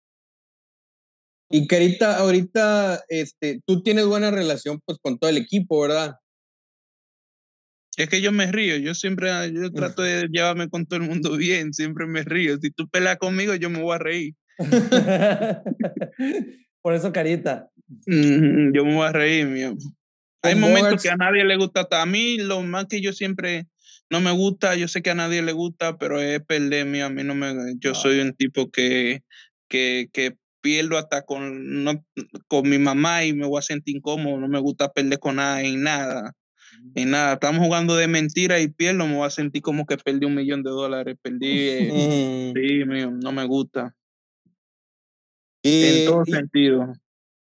[1.49, 6.15] Y Carita, ahorita este, tú tienes buena relación pues con todo el equipo, ¿verdad?
[7.97, 11.37] Es que yo me río, yo siempre, yo trato de llevarme con todo el mundo
[11.37, 12.57] bien, siempre me río.
[12.57, 14.33] Si tú peleas conmigo, yo me voy a reír.
[16.81, 17.69] Por eso, Carita.
[18.07, 19.77] yo me voy a reír, mío.
[20.45, 21.87] Hay momentos que a nadie le gusta.
[21.91, 23.67] A mí lo más que yo siempre
[24.09, 27.23] no me gusta, yo sé que a nadie le gusta, pero es perder, a mí
[27.23, 27.75] no me...
[27.79, 27.95] Yo ah.
[27.95, 29.23] soy un tipo que,
[29.67, 32.03] que, que pierdo hasta con, no,
[32.47, 35.61] con mi mamá y me voy a sentir incómodo, no me gusta perder con nada,
[35.61, 36.33] en nada,
[36.95, 37.33] en nada.
[37.33, 40.63] Estamos jugando de mentira y pierdo, me voy a sentir como que perdí un millón
[40.63, 41.89] de dólares, perdí, eh,
[42.55, 43.95] sí, mío, no me gusta.
[45.63, 46.93] en todo sentido.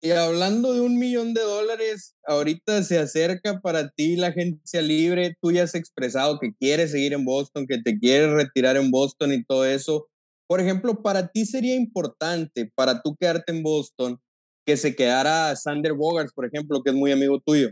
[0.07, 5.37] Y hablando de un millón de dólares, ahorita se acerca para ti la agencia libre.
[5.43, 9.33] Tú ya has expresado que quieres seguir en Boston, que te quieres retirar en Boston
[9.33, 10.07] y todo eso.
[10.47, 14.21] Por ejemplo, para ti sería importante, para tú quedarte en Boston,
[14.65, 17.71] que se quedara Sander Bogarts, por ejemplo, que es muy amigo tuyo.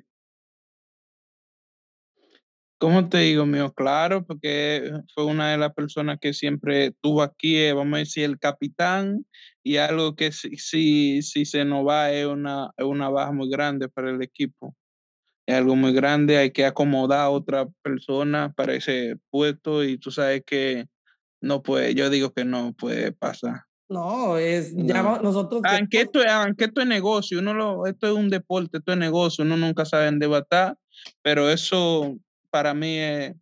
[2.79, 3.73] ¿Cómo te digo, mío?
[3.73, 8.25] Claro, porque fue una de las personas que siempre tuvo aquí, eh, vamos a decir,
[8.25, 9.25] el capitán,
[9.63, 13.49] y algo que si, si, si se nos va es una, es una baja muy
[13.49, 14.75] grande para el equipo.
[15.47, 20.11] Es algo muy grande, hay que acomodar a otra persona para ese puesto, y tú
[20.11, 20.87] sabes que
[21.41, 23.63] no puede, yo digo que no puede pasar.
[23.89, 25.61] No, es ya nosotros.
[25.65, 29.45] Aunque esto, aunque esto es negocio, uno lo, esto es un deporte, esto es negocio,
[29.45, 30.75] uno nunca sabe en debatir,
[31.23, 32.17] pero eso
[32.55, 33.35] para mí es,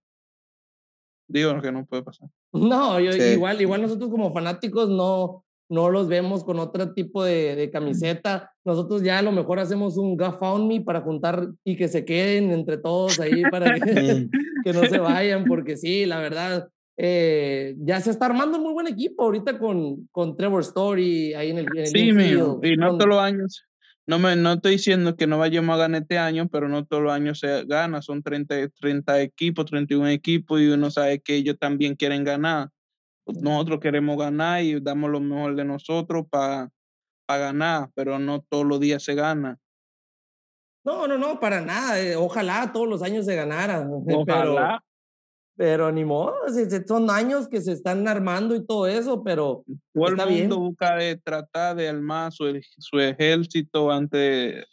[1.28, 2.30] digo que no puede pasar.
[2.50, 7.70] No, igual, igual nosotros como fanáticos no, no los vemos con otro tipo de, de,
[7.70, 8.54] camiseta.
[8.64, 10.16] Nosotros ya a lo mejor hacemos un
[10.66, 14.28] Me para juntar y que se queden entre todos ahí para que,
[14.64, 18.72] que no se vayan, porque sí, la verdad, eh, ya se está armando un muy
[18.72, 21.66] buen equipo ahorita con, con Trevor Story ahí en el.
[21.76, 23.62] En sí, mío, y no todos los años
[24.06, 27.02] no, me, no estoy diciendo que no vayamos a ganar este año, pero no todos
[27.02, 28.02] los años se gana.
[28.02, 32.70] Son 30, 30 equipos, 31 equipos y uno sabe que ellos también quieren ganar.
[33.26, 36.70] Nosotros queremos ganar y damos lo mejor de nosotros para
[37.28, 39.58] ganar, pero no todos los días se gana.
[40.84, 42.00] No, no, no, para nada.
[42.00, 43.88] eh, Ojalá todos los años se ganara.
[44.06, 44.84] Pero, Ojalá.
[45.56, 46.34] Pero ni modo,
[46.86, 50.48] son años que se están armando y todo eso, pero Todo el mundo bien.
[50.50, 52.44] busca de tratar de armar su,
[52.78, 54.64] su ejército antes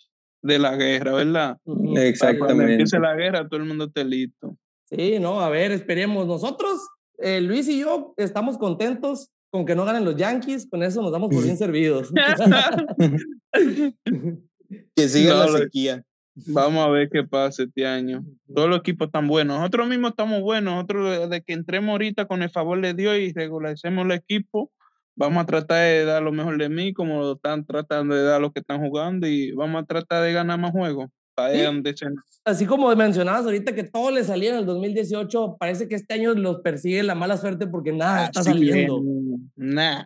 [0.42, 1.58] de la guerra, ¿verdad?
[1.66, 2.72] Para Cuando Exactamente.
[2.74, 4.56] empiece la guerra, todo el mundo esté listo.
[4.90, 6.26] sí, no, a ver, esperemos.
[6.28, 6.80] Nosotros,
[7.18, 11.12] eh, Luis y yo, estamos contentos con que no ganen los Yankees, con eso nos
[11.12, 12.12] damos por bien servidos.
[14.96, 16.04] Que siga No, la sequía.
[16.48, 18.24] Vamos a ver qué pasa este año.
[18.54, 19.58] Todos los equipos están buenos.
[19.58, 20.74] Nosotros mismos estamos buenos.
[20.74, 24.72] Nosotros, de que entremos ahorita con el favor de Dios y regularicemos el equipo,
[25.16, 28.42] vamos a tratar de dar lo mejor de mí, como lo están tratando de dar
[28.42, 31.10] los que están jugando, y vamos a tratar de ganar más juegos.
[31.36, 32.06] Para Sí.
[32.44, 36.34] Así como mencionabas ahorita que todo le salía en el 2018, parece que este año
[36.34, 39.02] los persigue la mala suerte porque nada está Así saliendo.
[39.56, 40.06] Nah.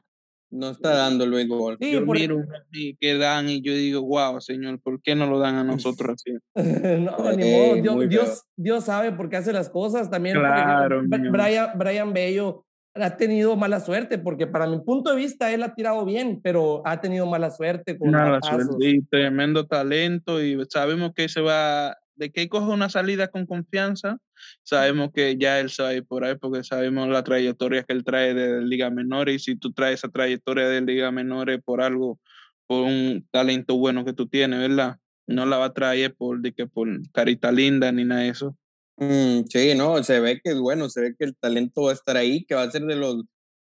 [0.56, 1.78] No está dando el béisbol.
[1.82, 2.38] Sí, Yo por- miro
[2.72, 5.64] y que dan y yo digo, wow, señor, ¿por qué no lo dan a
[6.10, 6.32] nosotros así?
[7.00, 8.00] no, ni Eh, modo.
[8.02, 8.10] Dios.
[8.10, 10.10] Dios, Dios sabe por qué hace las cosas.
[10.12, 11.32] También, Claro, ejemplo.
[11.32, 15.74] Brian, Brian Bello ha tenido mala suerte porque para mi punto de vista él ha
[15.74, 18.66] tirado bien, pero ha tenido mala suerte con batazos.
[18.68, 23.46] suerte y tremendo talento y sabemos que se va, de que coge una salida con
[23.46, 24.18] confianza,
[24.64, 27.94] sabemos que ya él se va a ir por ahí porque sabemos la trayectoria que
[27.94, 31.82] él trae de Liga Menores y si tú traes esa trayectoria de Liga Menores por
[31.82, 32.20] algo,
[32.68, 34.98] por un talento bueno que tú tienes, ¿verdad?
[35.28, 38.58] No la va a traer por, de que por carita linda ni nada de eso.
[38.98, 41.96] Mm, sí, no, se ve que es bueno, se ve que el talento va a
[41.96, 43.24] estar ahí, que va a ser de los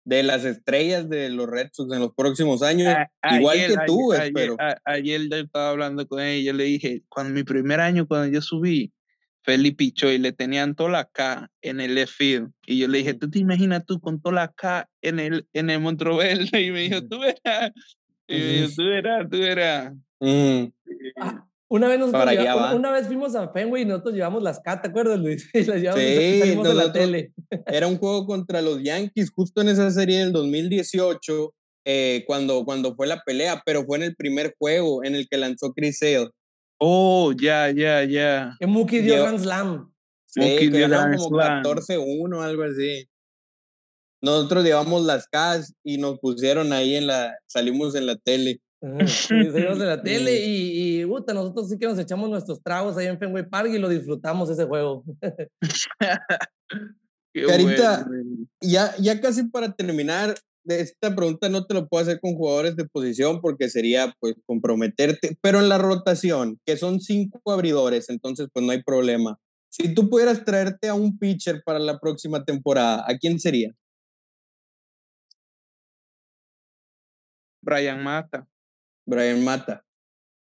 [0.05, 2.94] de las estrellas de los Red Sox en los próximos años.
[3.22, 4.57] A- Igual ayer- que tú, ayer, espero.
[4.59, 7.80] Ayer, a- ayer yo estaba hablando con ella y yo le dije, cuando mi primer
[7.80, 8.92] año, cuando yo subí,
[9.44, 12.50] Felipe y le tenían toda la K en el left field.
[12.64, 13.14] Y yo le dije.
[13.14, 16.48] ¿tú te imaginas tú con toda la K en el, en el Montroverde?
[16.66, 17.72] Y me dijo, tú verás.
[18.28, 19.92] Y me dijo, tú verás, tú verás.
[20.20, 20.64] Mm,
[21.20, 22.75] Ah, una vez nosotros una, va.
[22.75, 25.49] una vez fuimos a Fenway y nosotros llevamos las K, ¿te acuerdas, Luis?
[25.55, 27.33] Y las llevamos Sí, en la nosotros- tele.
[27.66, 31.55] era un juego contra los Yankees justo en esa serie del 2018,
[31.85, 35.37] eh, cuando, cuando fue la pelea, pero fue en el primer juego en el que
[35.39, 36.31] lanzó Chris Sale.
[36.79, 38.57] Oh, ya, ya, ya.
[38.61, 39.93] Que Mookie dio Grand Slam.
[40.27, 41.62] Sí, Mookie dio Grand como Slam.
[41.62, 43.07] 14-1, algo así.
[44.23, 48.61] Nosotros llevamos las Ks y nos pusieron ahí en la, salimos en la tele.
[49.07, 53.07] Salimos en la tele y, y puta, nosotros sí que nos echamos nuestros tragos ahí
[53.07, 55.05] en Fenway Park y lo disfrutamos ese juego.
[57.47, 58.47] Carita, bueno.
[58.61, 62.76] Ya, ya casi para terminar, de esta pregunta no te lo puedo hacer con jugadores
[62.76, 68.49] de posición porque sería pues comprometerte, pero en la rotación, que son cinco abridores, entonces
[68.53, 69.39] pues no hay problema.
[69.70, 73.72] Si tú pudieras traerte a un pitcher para la próxima temporada, ¿a quién sería?
[77.62, 78.47] Brian Mata,
[79.07, 79.84] Brian Mata.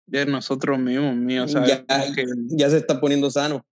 [0.07, 1.47] de nosotros mismos, mío, Ya,
[1.85, 3.65] sabemos que ya se está poniendo sano.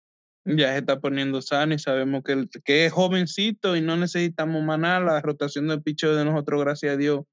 [0.45, 4.79] ya se está poniendo sano y sabemos que, que es jovencito y no necesitamos más
[4.79, 4.99] nada.
[5.01, 7.25] La rotación del picho de nosotros, gracias a Dios.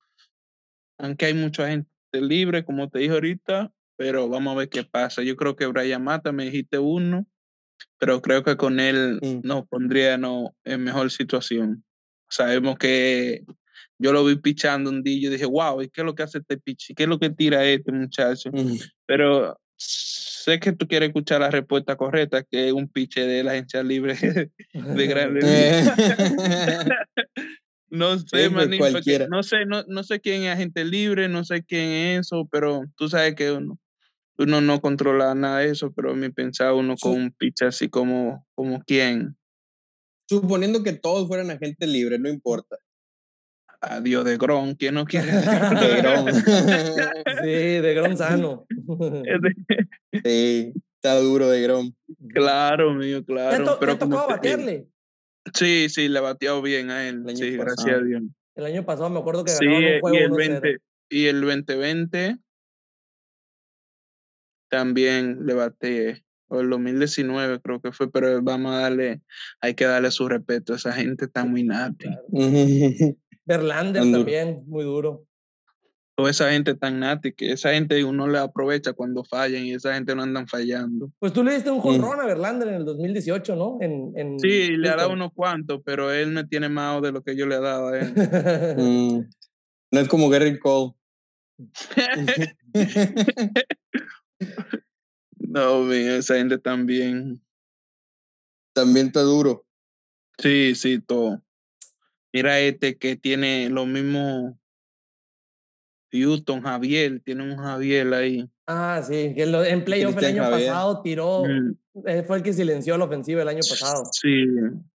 [0.98, 5.22] Aunque hay mucha gente libre, como te dije ahorita, pero vamos a ver qué pasa.
[5.22, 7.26] Yo creo que Brian Mata, me dijiste uno,
[7.98, 9.40] pero creo que con él Mm.
[9.46, 11.84] nos pondría no, en mejor situación.
[12.28, 13.44] Sabemos que
[13.98, 16.22] yo lo vi pichando un día y yo dije, wow, ¿y qué es lo que
[16.22, 16.94] hace este pitch?
[16.94, 18.50] ¿Qué es lo que tira este muchacho?
[18.52, 18.76] Mm.
[19.06, 23.52] pero sé que tú quieres escuchar la respuesta correcta, que es un piche de la
[23.52, 24.50] agencia libre de.
[24.72, 25.84] Eh,
[27.88, 29.28] No sé, cualquiera.
[29.28, 32.82] no sé, no, no sé quién es agente libre, no sé quién es eso, pero
[32.96, 33.78] tú sabes que uno,
[34.38, 37.18] uno no controla nada de eso, pero mi pensaba uno con Sí.
[37.20, 39.36] un pitch así como, como quién.
[40.28, 42.76] Suponiendo que todos fueran agentes libres, no importa.
[43.80, 45.26] Adiós de Gron, ¿quién no quiere?
[45.32, 46.26] De Grom.
[47.42, 47.50] Sí,
[47.80, 48.66] de Grand Sano.
[50.24, 51.92] sí, está duro de Grom.
[52.32, 53.64] claro, mío, ¿Te ha, claro.
[53.74, 54.88] te pero te digo, batearle?
[55.54, 57.22] Sí, sí, le bateó bien a él.
[57.28, 58.00] El Sí, gracias pasado.
[58.00, 58.22] a Dios.
[58.56, 60.36] El año pasado me acuerdo que Sí, ganaron un y juego el 1-0.
[60.60, 60.78] 20
[61.10, 62.38] y el 2020
[64.68, 69.20] también le bate, o el 2019 creo que fue, pero vamos a darle,
[69.60, 72.08] hay que darle su respeto, esa gente está muy nati.
[73.46, 75.24] Verlander también, muy duro.
[76.16, 79.94] Toda esa gente tan nati, que esa gente uno le aprovecha cuando fallan y esa
[79.94, 81.12] gente no andan fallando.
[81.18, 81.82] Pues tú le diste un Mm.
[81.82, 83.76] jonrón a Verlander en el 2018, ¿no?
[83.82, 87.22] En, en Sí, le ha dado unos cuantos, pero él me tiene más de lo
[87.22, 88.14] que yo le he dado a él.
[88.78, 89.28] Mm,
[89.92, 90.92] No es como Gary Cole.
[95.38, 97.40] no, mío, esa gente también.
[98.74, 99.64] También está duro.
[100.38, 101.42] Sí, sí, todo.
[102.36, 104.58] Mira este que tiene lo mismo.
[106.12, 108.46] Houston, Javier, tiene un Javier ahí.
[108.66, 112.24] Ah, sí, que lo, en playoff el año pasado tiró, mm.
[112.26, 114.04] fue el que silenció la ofensiva el año pasado.
[114.12, 114.44] Sí,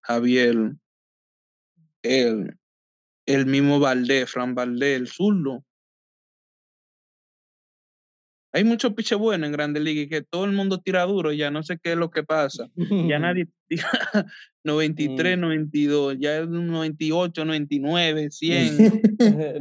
[0.02, 0.74] Javier.
[2.04, 2.56] El,
[3.26, 5.66] el mismo Valdés, Fran Valdés, el zurdo.
[8.54, 11.52] Hay muchos piches buenos en Grandes Ligas y que todo el mundo tira duro, ya
[11.52, 12.68] no sé qué es lo que pasa.
[12.76, 13.89] Ya nadie tira
[14.64, 16.20] 93, 92, mm.
[16.20, 19.02] ya es 98, 99, 100.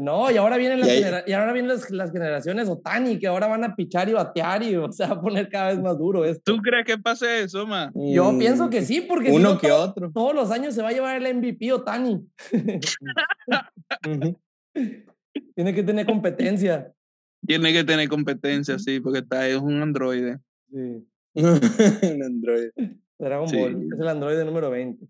[0.00, 0.88] no, y ahora vienen las,
[1.26, 5.06] y ahora vienen las, generaciones Otani, que ahora van a pichar y batear y se
[5.06, 6.52] va a poner cada vez más duro esto.
[6.52, 7.92] ¿Tú crees que pase eso, ma?
[7.94, 10.10] Yo pienso que sí, porque Uno que otro.
[10.12, 12.26] todos los años se va a llevar el MVP Otani.
[15.54, 16.92] Tiene que tener competencia.
[17.50, 20.38] Tiene que tener competencia, sí, porque está, es un androide.
[20.70, 21.04] Sí.
[21.34, 22.70] un androide.
[23.18, 25.04] Dragon Ball, es el androide número 20.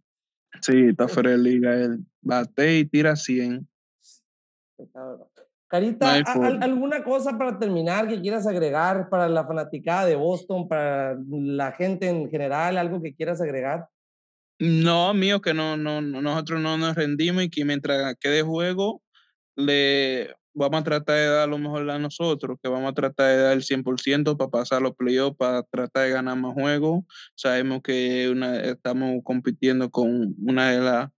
[0.63, 1.99] Sí, está fuera de liga él.
[2.23, 3.69] Bate y tira 100.
[5.69, 6.15] Carita,
[6.63, 12.09] ¿alguna cosa para terminar que quieras agregar para la fanaticada de Boston, para la gente
[12.09, 13.87] en general, algo que quieras agregar?
[14.59, 19.03] No, mío, que no, no, nosotros no nos rendimos y que mientras quede juego,
[19.57, 23.43] le vamos a tratar de dar lo mejor a nosotros, que vamos a tratar de
[23.43, 27.05] dar el 100% para pasar los playoffs, para tratar de ganar más juegos.
[27.35, 28.33] Sabemos que
[28.65, 31.11] estamos compitiendo con una de, las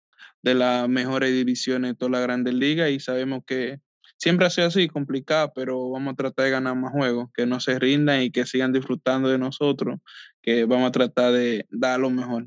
[0.43, 3.81] de las mejores divisiones de toda la Grandes Ligas y sabemos que
[4.23, 7.59] siempre ha sido así, complicado, pero vamos a tratar de ganar más juegos, que no
[7.59, 9.99] se rindan y que sigan disfrutando de nosotros,
[10.43, 12.47] que vamos a tratar de dar lo mejor.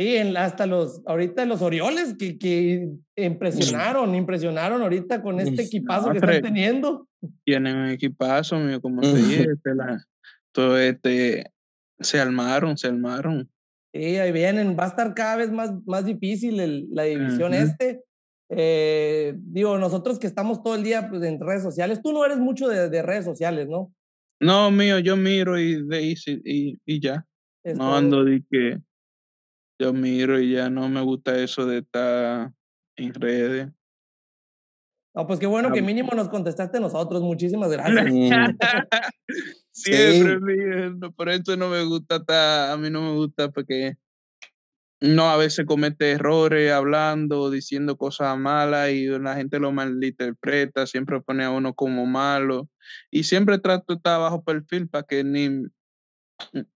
[0.00, 6.16] Sí, hasta los, ahorita los Orioles que, que impresionaron, impresionaron ahorita con este equipazo que
[6.16, 7.06] están teniendo.
[7.44, 9.70] Tienen un equipazo, mío, como te dije, este,
[10.52, 11.52] todo este,
[11.98, 13.50] se armaron, se armaron.
[13.92, 18.02] Sí, ahí vienen, va a estar cada vez más, más difícil la división este.
[18.48, 22.38] Eh, digo, nosotros que estamos todo el día pues, en redes sociales, tú no eres
[22.38, 23.92] mucho de, de redes sociales, ¿no?
[24.40, 27.26] No, mío, yo miro y, y, y, y ya.
[27.74, 28.78] no ando de que
[29.80, 32.52] yo miro y ya no me gusta eso de estar
[32.96, 33.68] en redes.
[35.14, 37.22] No, pues qué bueno que mínimo nos contestaste nosotros.
[37.22, 38.06] Muchísimas gracias.
[39.72, 43.96] Siempre, por eso no me gusta estar, a mí no me gusta porque
[45.00, 51.22] no a veces comete errores hablando, diciendo cosas malas y la gente lo malinterpreta, siempre
[51.22, 52.68] pone a uno como malo
[53.10, 55.64] y siempre trato de estar bajo perfil para que ni,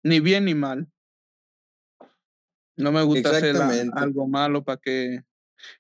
[0.05, 0.92] ni bien ni mal.
[2.77, 3.57] No me gusta hacer
[3.95, 5.21] algo malo para que...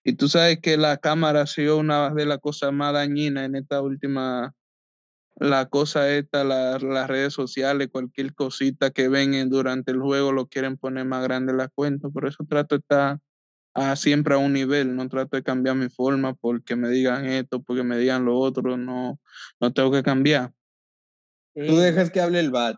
[0.05, 3.57] Y tú sabes que la cámara ha sido una de las cosas más dañinas en
[3.57, 4.55] esta última...
[5.36, 10.76] La cosa esta, las redes sociales, cualquier cosita que ven durante el juego lo quieren
[10.76, 12.11] poner más grande la cuenta.
[12.11, 13.18] Por eso trato de estar
[13.72, 14.95] a, siempre a un nivel.
[14.95, 18.76] No trato de cambiar mi forma porque me digan esto, porque me digan lo otro.
[18.76, 19.18] No,
[19.59, 20.53] no tengo que cambiar.
[21.55, 22.76] Tú dejas que hable el BAT.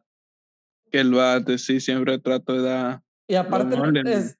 [0.92, 3.76] Que el BAT, sí, siempre trato de dar y aparte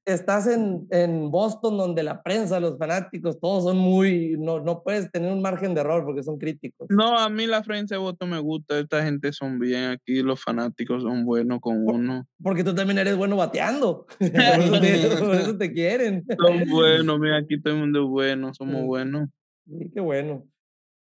[0.05, 5.11] estás en, en, Boston donde la prensa, los fanáticos, todos son muy, no, no puedes
[5.11, 6.89] tener un margen de error porque son críticos.
[6.91, 10.43] No, a mí la prensa de Boston me gusta, esta gente son bien aquí, los
[10.43, 12.27] fanáticos son buenos con uno.
[12.43, 16.25] Porque tú también eres bueno bateando, por, eso te, quieren.
[16.39, 19.29] Son buenos, mira, aquí todo el mundo es bueno, somos buenos.
[19.67, 20.45] Sí, qué bueno.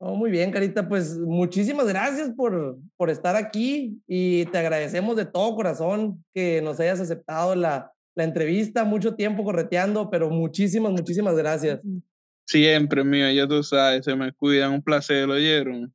[0.04, 5.26] Oh, muy bien, Carita, pues muchísimas gracias por, por estar aquí y te agradecemos de
[5.26, 11.36] todo corazón que nos hayas aceptado la, la entrevista, mucho tiempo correteando, pero muchísimas, muchísimas
[11.36, 11.78] gracias.
[12.48, 15.94] Siempre, mío, ya tú sabes, se me cuidan, un placer, ¿lo oyeron?